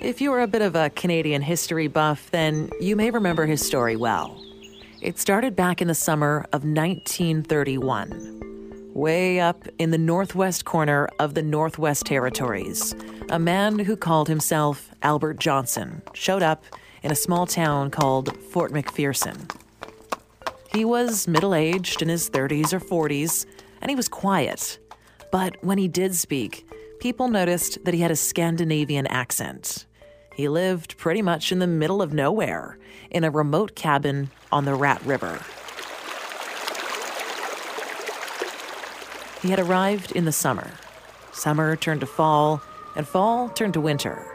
If 0.00 0.20
you 0.20 0.32
are 0.32 0.40
a 0.40 0.48
bit 0.48 0.62
of 0.62 0.74
a 0.74 0.90
Canadian 0.90 1.42
history 1.42 1.86
buff, 1.86 2.28
then 2.32 2.70
you 2.80 2.96
may 2.96 3.12
remember 3.12 3.46
his 3.46 3.64
story 3.64 3.94
well. 3.94 4.44
It 5.00 5.16
started 5.16 5.54
back 5.54 5.80
in 5.80 5.86
the 5.86 5.94
summer 5.94 6.44
of 6.52 6.64
1931 6.64 8.38
way 8.92 9.38
up 9.38 9.68
in 9.78 9.92
the 9.92 9.98
northwest 9.98 10.64
corner 10.64 11.08
of 11.20 11.34
the 11.34 11.42
Northwest 11.42 12.06
Territories, 12.06 12.92
a 13.28 13.38
man 13.38 13.78
who 13.78 13.94
called 13.94 14.26
himself 14.26 14.90
Albert 15.04 15.38
Johnson 15.38 16.02
showed 16.14 16.42
up 16.42 16.64
in 17.04 17.12
a 17.12 17.14
small 17.14 17.46
town 17.46 17.92
called 17.92 18.36
Fort 18.46 18.72
McPherson. 18.72 19.48
He 20.72 20.84
was 20.84 21.28
middle 21.28 21.54
aged 21.54 22.02
in 22.02 22.08
his 22.08 22.28
30s 22.28 22.72
or 22.72 22.80
40s, 22.80 23.46
and 23.80 23.90
he 23.90 23.96
was 23.96 24.08
quiet. 24.08 24.78
But 25.30 25.56
when 25.62 25.78
he 25.78 25.88
did 25.88 26.14
speak, 26.14 26.68
people 26.98 27.28
noticed 27.28 27.84
that 27.84 27.94
he 27.94 28.00
had 28.00 28.10
a 28.10 28.16
Scandinavian 28.16 29.06
accent. 29.06 29.86
He 30.34 30.48
lived 30.48 30.96
pretty 30.96 31.22
much 31.22 31.52
in 31.52 31.58
the 31.58 31.66
middle 31.66 32.02
of 32.02 32.12
nowhere, 32.12 32.78
in 33.10 33.24
a 33.24 33.30
remote 33.30 33.74
cabin 33.74 34.30
on 34.50 34.64
the 34.64 34.74
Rat 34.74 35.04
River. 35.04 35.40
He 39.42 39.50
had 39.50 39.58
arrived 39.58 40.12
in 40.12 40.24
the 40.26 40.32
summer. 40.32 40.70
Summer 41.32 41.76
turned 41.76 42.00
to 42.00 42.06
fall, 42.06 42.62
and 42.94 43.06
fall 43.08 43.48
turned 43.48 43.74
to 43.74 43.80
winter. 43.80 44.26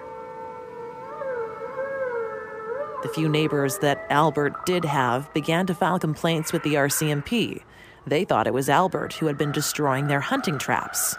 The 3.03 3.09
few 3.09 3.29
neighbors 3.29 3.77
that 3.79 4.03
Albert 4.09 4.65
did 4.65 4.83
have 4.83 5.31
began 5.31 5.67
to 5.67 5.75
file 5.75 5.99
complaints 5.99 6.51
with 6.51 6.63
the 6.63 6.73
RCMP. 6.73 7.61
They 8.07 8.23
thought 8.23 8.47
it 8.47 8.53
was 8.53 8.69
Albert 8.69 9.13
who 9.13 9.27
had 9.27 9.37
been 9.37 9.51
destroying 9.51 10.07
their 10.07 10.19
hunting 10.19 10.57
traps. 10.57 11.15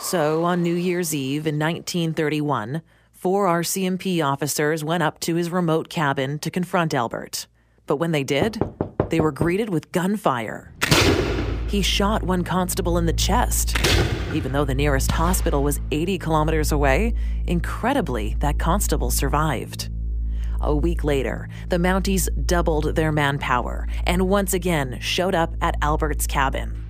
So, 0.00 0.44
on 0.44 0.62
New 0.62 0.74
Year's 0.74 1.14
Eve 1.14 1.46
in 1.46 1.58
1931, 1.58 2.82
four 3.12 3.46
RCMP 3.46 4.24
officers 4.24 4.82
went 4.82 5.02
up 5.02 5.20
to 5.20 5.34
his 5.34 5.50
remote 5.50 5.88
cabin 5.90 6.38
to 6.38 6.50
confront 6.50 6.94
Albert. 6.94 7.46
But 7.86 7.96
when 7.96 8.12
they 8.12 8.24
did, 8.24 8.60
they 9.10 9.20
were 9.20 9.30
greeted 9.30 9.68
with 9.68 9.92
gunfire. 9.92 10.72
He 11.68 11.82
shot 11.82 12.22
one 12.22 12.44
constable 12.44 12.96
in 12.96 13.04
the 13.04 13.12
chest. 13.12 13.76
Even 14.32 14.52
though 14.52 14.64
the 14.64 14.74
nearest 14.74 15.12
hospital 15.12 15.62
was 15.62 15.80
80 15.90 16.18
kilometers 16.18 16.72
away, 16.72 17.14
incredibly, 17.46 18.36
that 18.40 18.58
constable 18.58 19.10
survived. 19.10 19.89
A 20.60 20.74
week 20.74 21.04
later, 21.04 21.48
the 21.68 21.78
Mounties 21.78 22.28
doubled 22.46 22.94
their 22.94 23.12
manpower 23.12 23.88
and 24.06 24.28
once 24.28 24.52
again 24.52 24.98
showed 25.00 25.34
up 25.34 25.54
at 25.60 25.76
Albert's 25.82 26.26
cabin. 26.26 26.86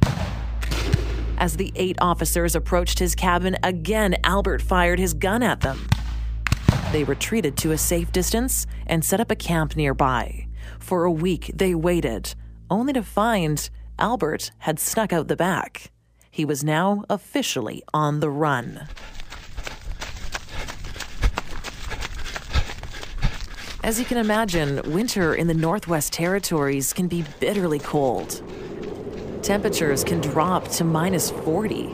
As 1.39 1.57
the 1.57 1.73
eight 1.75 1.97
officers 2.01 2.55
approached 2.55 2.99
his 2.99 3.15
cabin, 3.15 3.57
again 3.63 4.17
Albert 4.25 4.61
fired 4.61 4.99
his 4.99 5.15
gun 5.15 5.43
at 5.43 5.61
them. 5.61 5.89
They 6.93 7.05
retreated 7.05 7.57
to 7.59 7.71
a 7.71 7.79
safe 7.79 8.13
distance 8.13 8.67
and 8.87 9.05
set 9.05 9.21
up 9.21 9.31
a 9.31 9.37
camp 9.37 9.77
nearby. 9.77 10.49
For 10.79 11.05
a 11.05 11.13
week, 11.13 11.53
they 11.55 11.75
waited, 11.75 12.35
only 12.69 12.93
to 12.93 13.03
find 13.03 13.71
Albert 13.99 14.51
had 14.59 14.79
snuck 14.81 15.13
out 15.13 15.29
the 15.29 15.37
back. 15.37 15.93
He 16.31 16.45
was 16.45 16.65
now 16.65 17.05
officially 17.09 17.83
on 17.95 18.21
the 18.21 18.31
run. 18.31 18.89
As 23.83 23.99
you 23.99 24.05
can 24.05 24.19
imagine, 24.19 24.83
winter 24.93 25.35
in 25.35 25.47
the 25.47 25.55
Northwest 25.55 26.13
Territories 26.13 26.93
can 26.93 27.09
be 27.09 27.25
bitterly 27.41 27.79
cold. 27.79 28.43
Temperatures 29.43 30.05
can 30.05 30.21
drop 30.21 30.69
to 30.73 30.85
minus 30.85 31.31
40. 31.31 31.87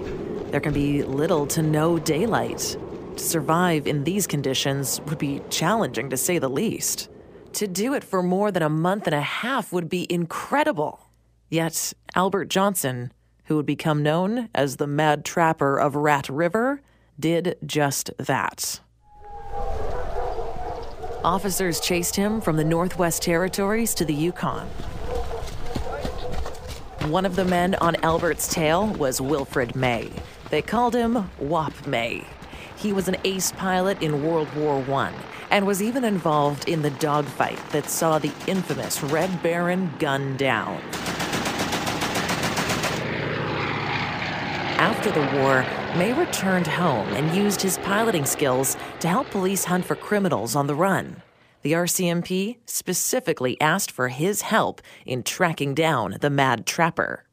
There 0.51 0.59
can 0.59 0.73
be 0.73 1.05
little 1.05 1.47
to 1.47 1.63
no 1.63 1.97
daylight. 2.01 2.77
To 3.17 3.23
survive 3.23 3.87
in 3.87 4.03
these 4.03 4.27
conditions 4.27 5.01
would 5.03 5.19
be 5.19 5.41
challenging 5.49 6.11
to 6.11 6.17
say 6.17 6.41
the 6.41 6.51
least. 6.51 7.09
To 7.53 7.69
do 7.69 7.95
it 7.95 8.03
for 8.03 8.21
more 8.21 8.51
than 8.51 8.65
a 8.65 8.69
month 8.69 9.07
and 9.07 9.15
a 9.15 9.21
half 9.21 9.73
would 9.73 9.89
be 9.89 10.13
incredible. 10.13 11.09
Yet, 11.51 11.93
Albert 12.17 12.47
Johnson, 12.47 13.13
who 13.45 13.55
would 13.55 13.65
become 13.65 14.03
known 14.03 14.49
as 14.53 14.77
the 14.77 14.89
Mad 14.89 15.25
Trapper 15.25 15.79
of 15.79 15.95
Rat 15.95 16.29
River, 16.29 16.83
did 17.19 17.57
just 17.65 18.11
that. 18.19 18.81
Officers 21.25 21.81
chased 21.81 22.17
him 22.17 22.41
from 22.41 22.57
the 22.57 22.65
Northwest 22.65 23.23
Territories 23.23 23.95
to 23.95 24.05
the 24.05 24.15
Yukon. 24.15 24.67
One 27.09 27.25
of 27.25 27.37
the 27.37 27.45
men 27.45 27.75
on 27.77 27.97
Albert's 28.05 28.53
tail 28.53 28.89
was 28.89 29.21
Wilfred 29.21 29.75
May. 29.75 30.11
They 30.51 30.63
called 30.63 30.95
him 30.95 31.31
Wop 31.39 31.87
May. 31.87 32.25
He 32.77 32.93
was 32.93 33.09
an 33.09 33.17
ace 33.25 33.53
pilot 33.53 34.03
in 34.03 34.25
World 34.25 34.53
War 34.55 34.85
I 34.93 35.13
and 35.51 35.67
was 35.67 35.83
even 35.83 36.05
involved 36.05 36.69
in 36.69 36.83
the 36.83 36.91
dogfight 36.91 37.61
that 37.71 37.89
saw 37.89 38.19
the 38.19 38.33
infamous 38.47 39.03
Red 39.03 39.43
Baron 39.43 39.93
gunned 39.99 40.39
down. 40.39 40.81
After 44.79 45.11
the 45.11 45.39
war, 45.39 45.63
May 45.97 46.13
returned 46.13 46.67
home 46.67 47.09
and 47.15 47.35
used 47.35 47.63
his 47.63 47.79
piloting 47.79 48.27
skills 48.27 48.77
to 49.01 49.09
help 49.09 49.31
police 49.31 49.65
hunt 49.65 49.87
for 49.87 49.97
criminals 49.97 50.55
on 50.55 50.67
the 50.67 50.75
run. 50.75 51.23
The 51.63 51.73
RCMP 51.73 52.59
specifically 52.67 53.59
asked 53.59 53.91
for 53.91 54.09
his 54.09 54.43
help 54.43 54.83
in 55.07 55.23
tracking 55.23 55.75
down 55.75 56.19
the 56.21 56.29
mad 56.29 56.67
trapper. 56.67 57.25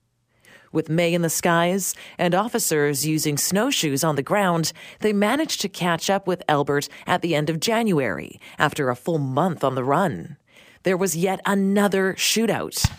With 0.72 0.88
May 0.88 1.14
in 1.14 1.22
the 1.22 1.30
skies 1.30 1.94
and 2.18 2.34
officers 2.34 3.06
using 3.06 3.38
snowshoes 3.38 4.06
on 4.06 4.16
the 4.16 4.24
ground, 4.24 4.72
they 5.02 5.12
managed 5.12 5.60
to 5.62 5.70
catch 5.70 6.10
up 6.10 6.26
with 6.26 6.44
Albert 6.48 6.88
at 7.06 7.22
the 7.22 7.36
end 7.36 7.50
of 7.50 7.60
January 7.60 8.40
after 8.58 8.90
a 8.90 8.96
full 8.96 9.20
month 9.20 9.66
on 9.66 9.76
the 9.76 9.84
run. 9.84 10.38
There 10.84 10.98
was 10.98 11.18
yet 11.18 11.42
another 11.46 12.14
shootout. 12.14 12.90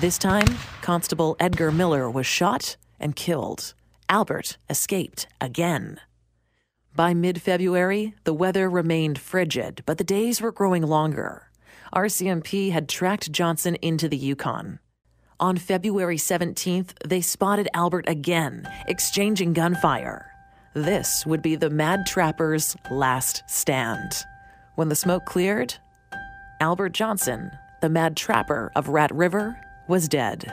This 0.00 0.18
time, 0.18 0.56
Constable 0.80 1.36
Edgar 1.38 1.70
Millen 1.70 2.12
was 2.12 2.26
shot 2.26 2.76
and 3.02 3.16
killed. 3.16 3.74
Albert 4.08 4.56
escaped 4.70 5.26
again. 5.40 6.00
By 6.94 7.14
mid 7.14 7.40
February, 7.40 8.14
the 8.24 8.34
weather 8.34 8.68
remained 8.68 9.18
frigid, 9.18 9.82
but 9.86 9.98
the 9.98 10.04
days 10.04 10.40
were 10.40 10.52
growing 10.52 10.82
longer. 10.82 11.50
RCMP 11.94 12.70
had 12.70 12.88
tracked 12.88 13.32
Johnson 13.32 13.76
into 13.76 14.08
the 14.08 14.16
Yukon. 14.16 14.78
On 15.40 15.56
February 15.56 16.16
17th, 16.16 16.90
they 17.04 17.20
spotted 17.20 17.68
Albert 17.74 18.04
again, 18.08 18.68
exchanging 18.86 19.52
gunfire. 19.52 20.30
This 20.74 21.26
would 21.26 21.42
be 21.42 21.56
the 21.56 21.68
Mad 21.68 22.06
Trapper's 22.06 22.76
last 22.90 23.42
stand. 23.46 24.12
When 24.76 24.88
the 24.88 24.94
smoke 24.94 25.26
cleared, 25.26 25.74
Albert 26.60 26.90
Johnson, 26.90 27.50
the 27.80 27.88
Mad 27.88 28.16
Trapper 28.16 28.70
of 28.76 28.88
Rat 28.88 29.12
River, 29.14 29.60
was 29.88 30.08
dead. 30.08 30.50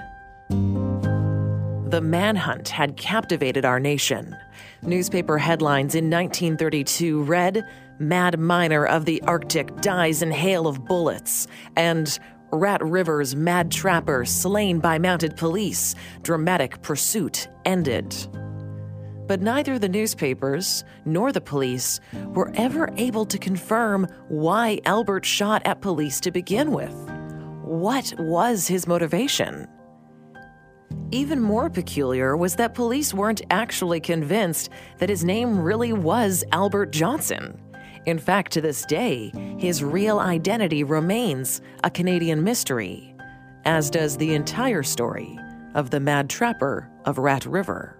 The 1.89 2.01
manhunt 2.01 2.69
had 2.69 2.97
captivated 2.97 3.65
our 3.65 3.79
nation. 3.79 4.37
Newspaper 4.83 5.39
headlines 5.39 5.95
in 5.95 6.07
1932 6.07 7.23
read 7.23 7.65
Mad 7.97 8.39
Miner 8.39 8.85
of 8.85 9.05
the 9.05 9.19
Arctic 9.23 9.75
dies 9.81 10.21
in 10.21 10.29
hail 10.29 10.67
of 10.67 10.85
bullets, 10.85 11.47
and 11.75 12.19
Rat 12.51 12.83
River's 12.85 13.35
mad 13.35 13.71
trapper 13.71 14.23
slain 14.23 14.77
by 14.77 14.99
mounted 14.99 15.35
police. 15.35 15.95
Dramatic 16.21 16.79
pursuit 16.83 17.47
ended. 17.65 18.15
But 19.25 19.41
neither 19.41 19.79
the 19.79 19.89
newspapers 19.89 20.83
nor 21.05 21.31
the 21.31 21.41
police 21.41 21.99
were 22.35 22.51
ever 22.53 22.93
able 22.97 23.25
to 23.25 23.39
confirm 23.39 24.05
why 24.27 24.79
Albert 24.85 25.25
shot 25.25 25.63
at 25.65 25.81
police 25.81 26.19
to 26.19 26.29
begin 26.29 26.71
with. 26.71 26.93
What 27.63 28.13
was 28.19 28.67
his 28.67 28.85
motivation? 28.85 29.67
Even 31.11 31.39
more 31.39 31.69
peculiar 31.69 32.37
was 32.37 32.55
that 32.55 32.75
police 32.75 33.13
weren't 33.13 33.41
actually 33.49 33.99
convinced 33.99 34.69
that 34.99 35.09
his 35.09 35.23
name 35.23 35.59
really 35.59 35.93
was 35.93 36.43
Albert 36.51 36.91
Johnson. 36.91 37.59
In 38.05 38.19
fact, 38.19 38.51
to 38.53 38.61
this 38.61 38.85
day, 38.85 39.31
his 39.57 39.83
real 39.83 40.19
identity 40.19 40.83
remains 40.83 41.61
a 41.83 41.89
Canadian 41.89 42.43
mystery, 42.43 43.15
as 43.65 43.89
does 43.89 44.17
the 44.17 44.33
entire 44.35 44.83
story 44.83 45.37
of 45.75 45.89
the 45.89 45.99
Mad 45.99 46.29
Trapper 46.29 46.89
of 47.05 47.17
Rat 47.17 47.45
River. 47.45 47.97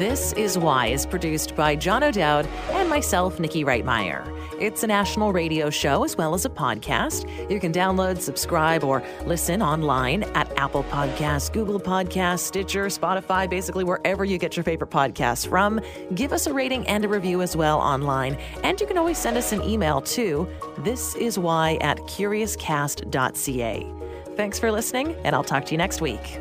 This 0.00 0.32
Is 0.32 0.56
Why 0.56 0.86
is 0.86 1.04
produced 1.04 1.54
by 1.54 1.76
John 1.76 2.02
O'Dowd 2.02 2.46
and 2.70 2.88
myself, 2.88 3.36
Niki 3.36 3.66
Reitmayer. 3.66 4.26
It's 4.58 4.82
a 4.82 4.86
national 4.86 5.34
radio 5.34 5.68
show 5.68 6.04
as 6.04 6.16
well 6.16 6.32
as 6.32 6.46
a 6.46 6.48
podcast. 6.48 7.28
You 7.50 7.60
can 7.60 7.70
download, 7.70 8.18
subscribe, 8.18 8.82
or 8.82 9.02
listen 9.26 9.60
online 9.60 10.22
at 10.34 10.50
Apple 10.56 10.84
Podcasts, 10.84 11.52
Google 11.52 11.78
Podcasts, 11.78 12.38
Stitcher, 12.38 12.86
Spotify, 12.86 13.50
basically 13.50 13.84
wherever 13.84 14.24
you 14.24 14.38
get 14.38 14.56
your 14.56 14.64
favorite 14.64 14.88
podcasts 14.88 15.46
from. 15.46 15.82
Give 16.14 16.32
us 16.32 16.46
a 16.46 16.54
rating 16.54 16.86
and 16.86 17.04
a 17.04 17.08
review 17.08 17.42
as 17.42 17.54
well 17.54 17.78
online. 17.78 18.38
And 18.64 18.80
you 18.80 18.86
can 18.86 18.96
always 18.96 19.18
send 19.18 19.36
us 19.36 19.52
an 19.52 19.62
email 19.62 20.00
to 20.00 20.48
thisiswhy 20.78 21.76
at 21.84 21.98
curiouscast.ca. 21.98 23.86
Thanks 24.34 24.58
for 24.58 24.72
listening, 24.72 25.14
and 25.24 25.36
I'll 25.36 25.44
talk 25.44 25.66
to 25.66 25.72
you 25.72 25.78
next 25.78 26.00
week. 26.00 26.40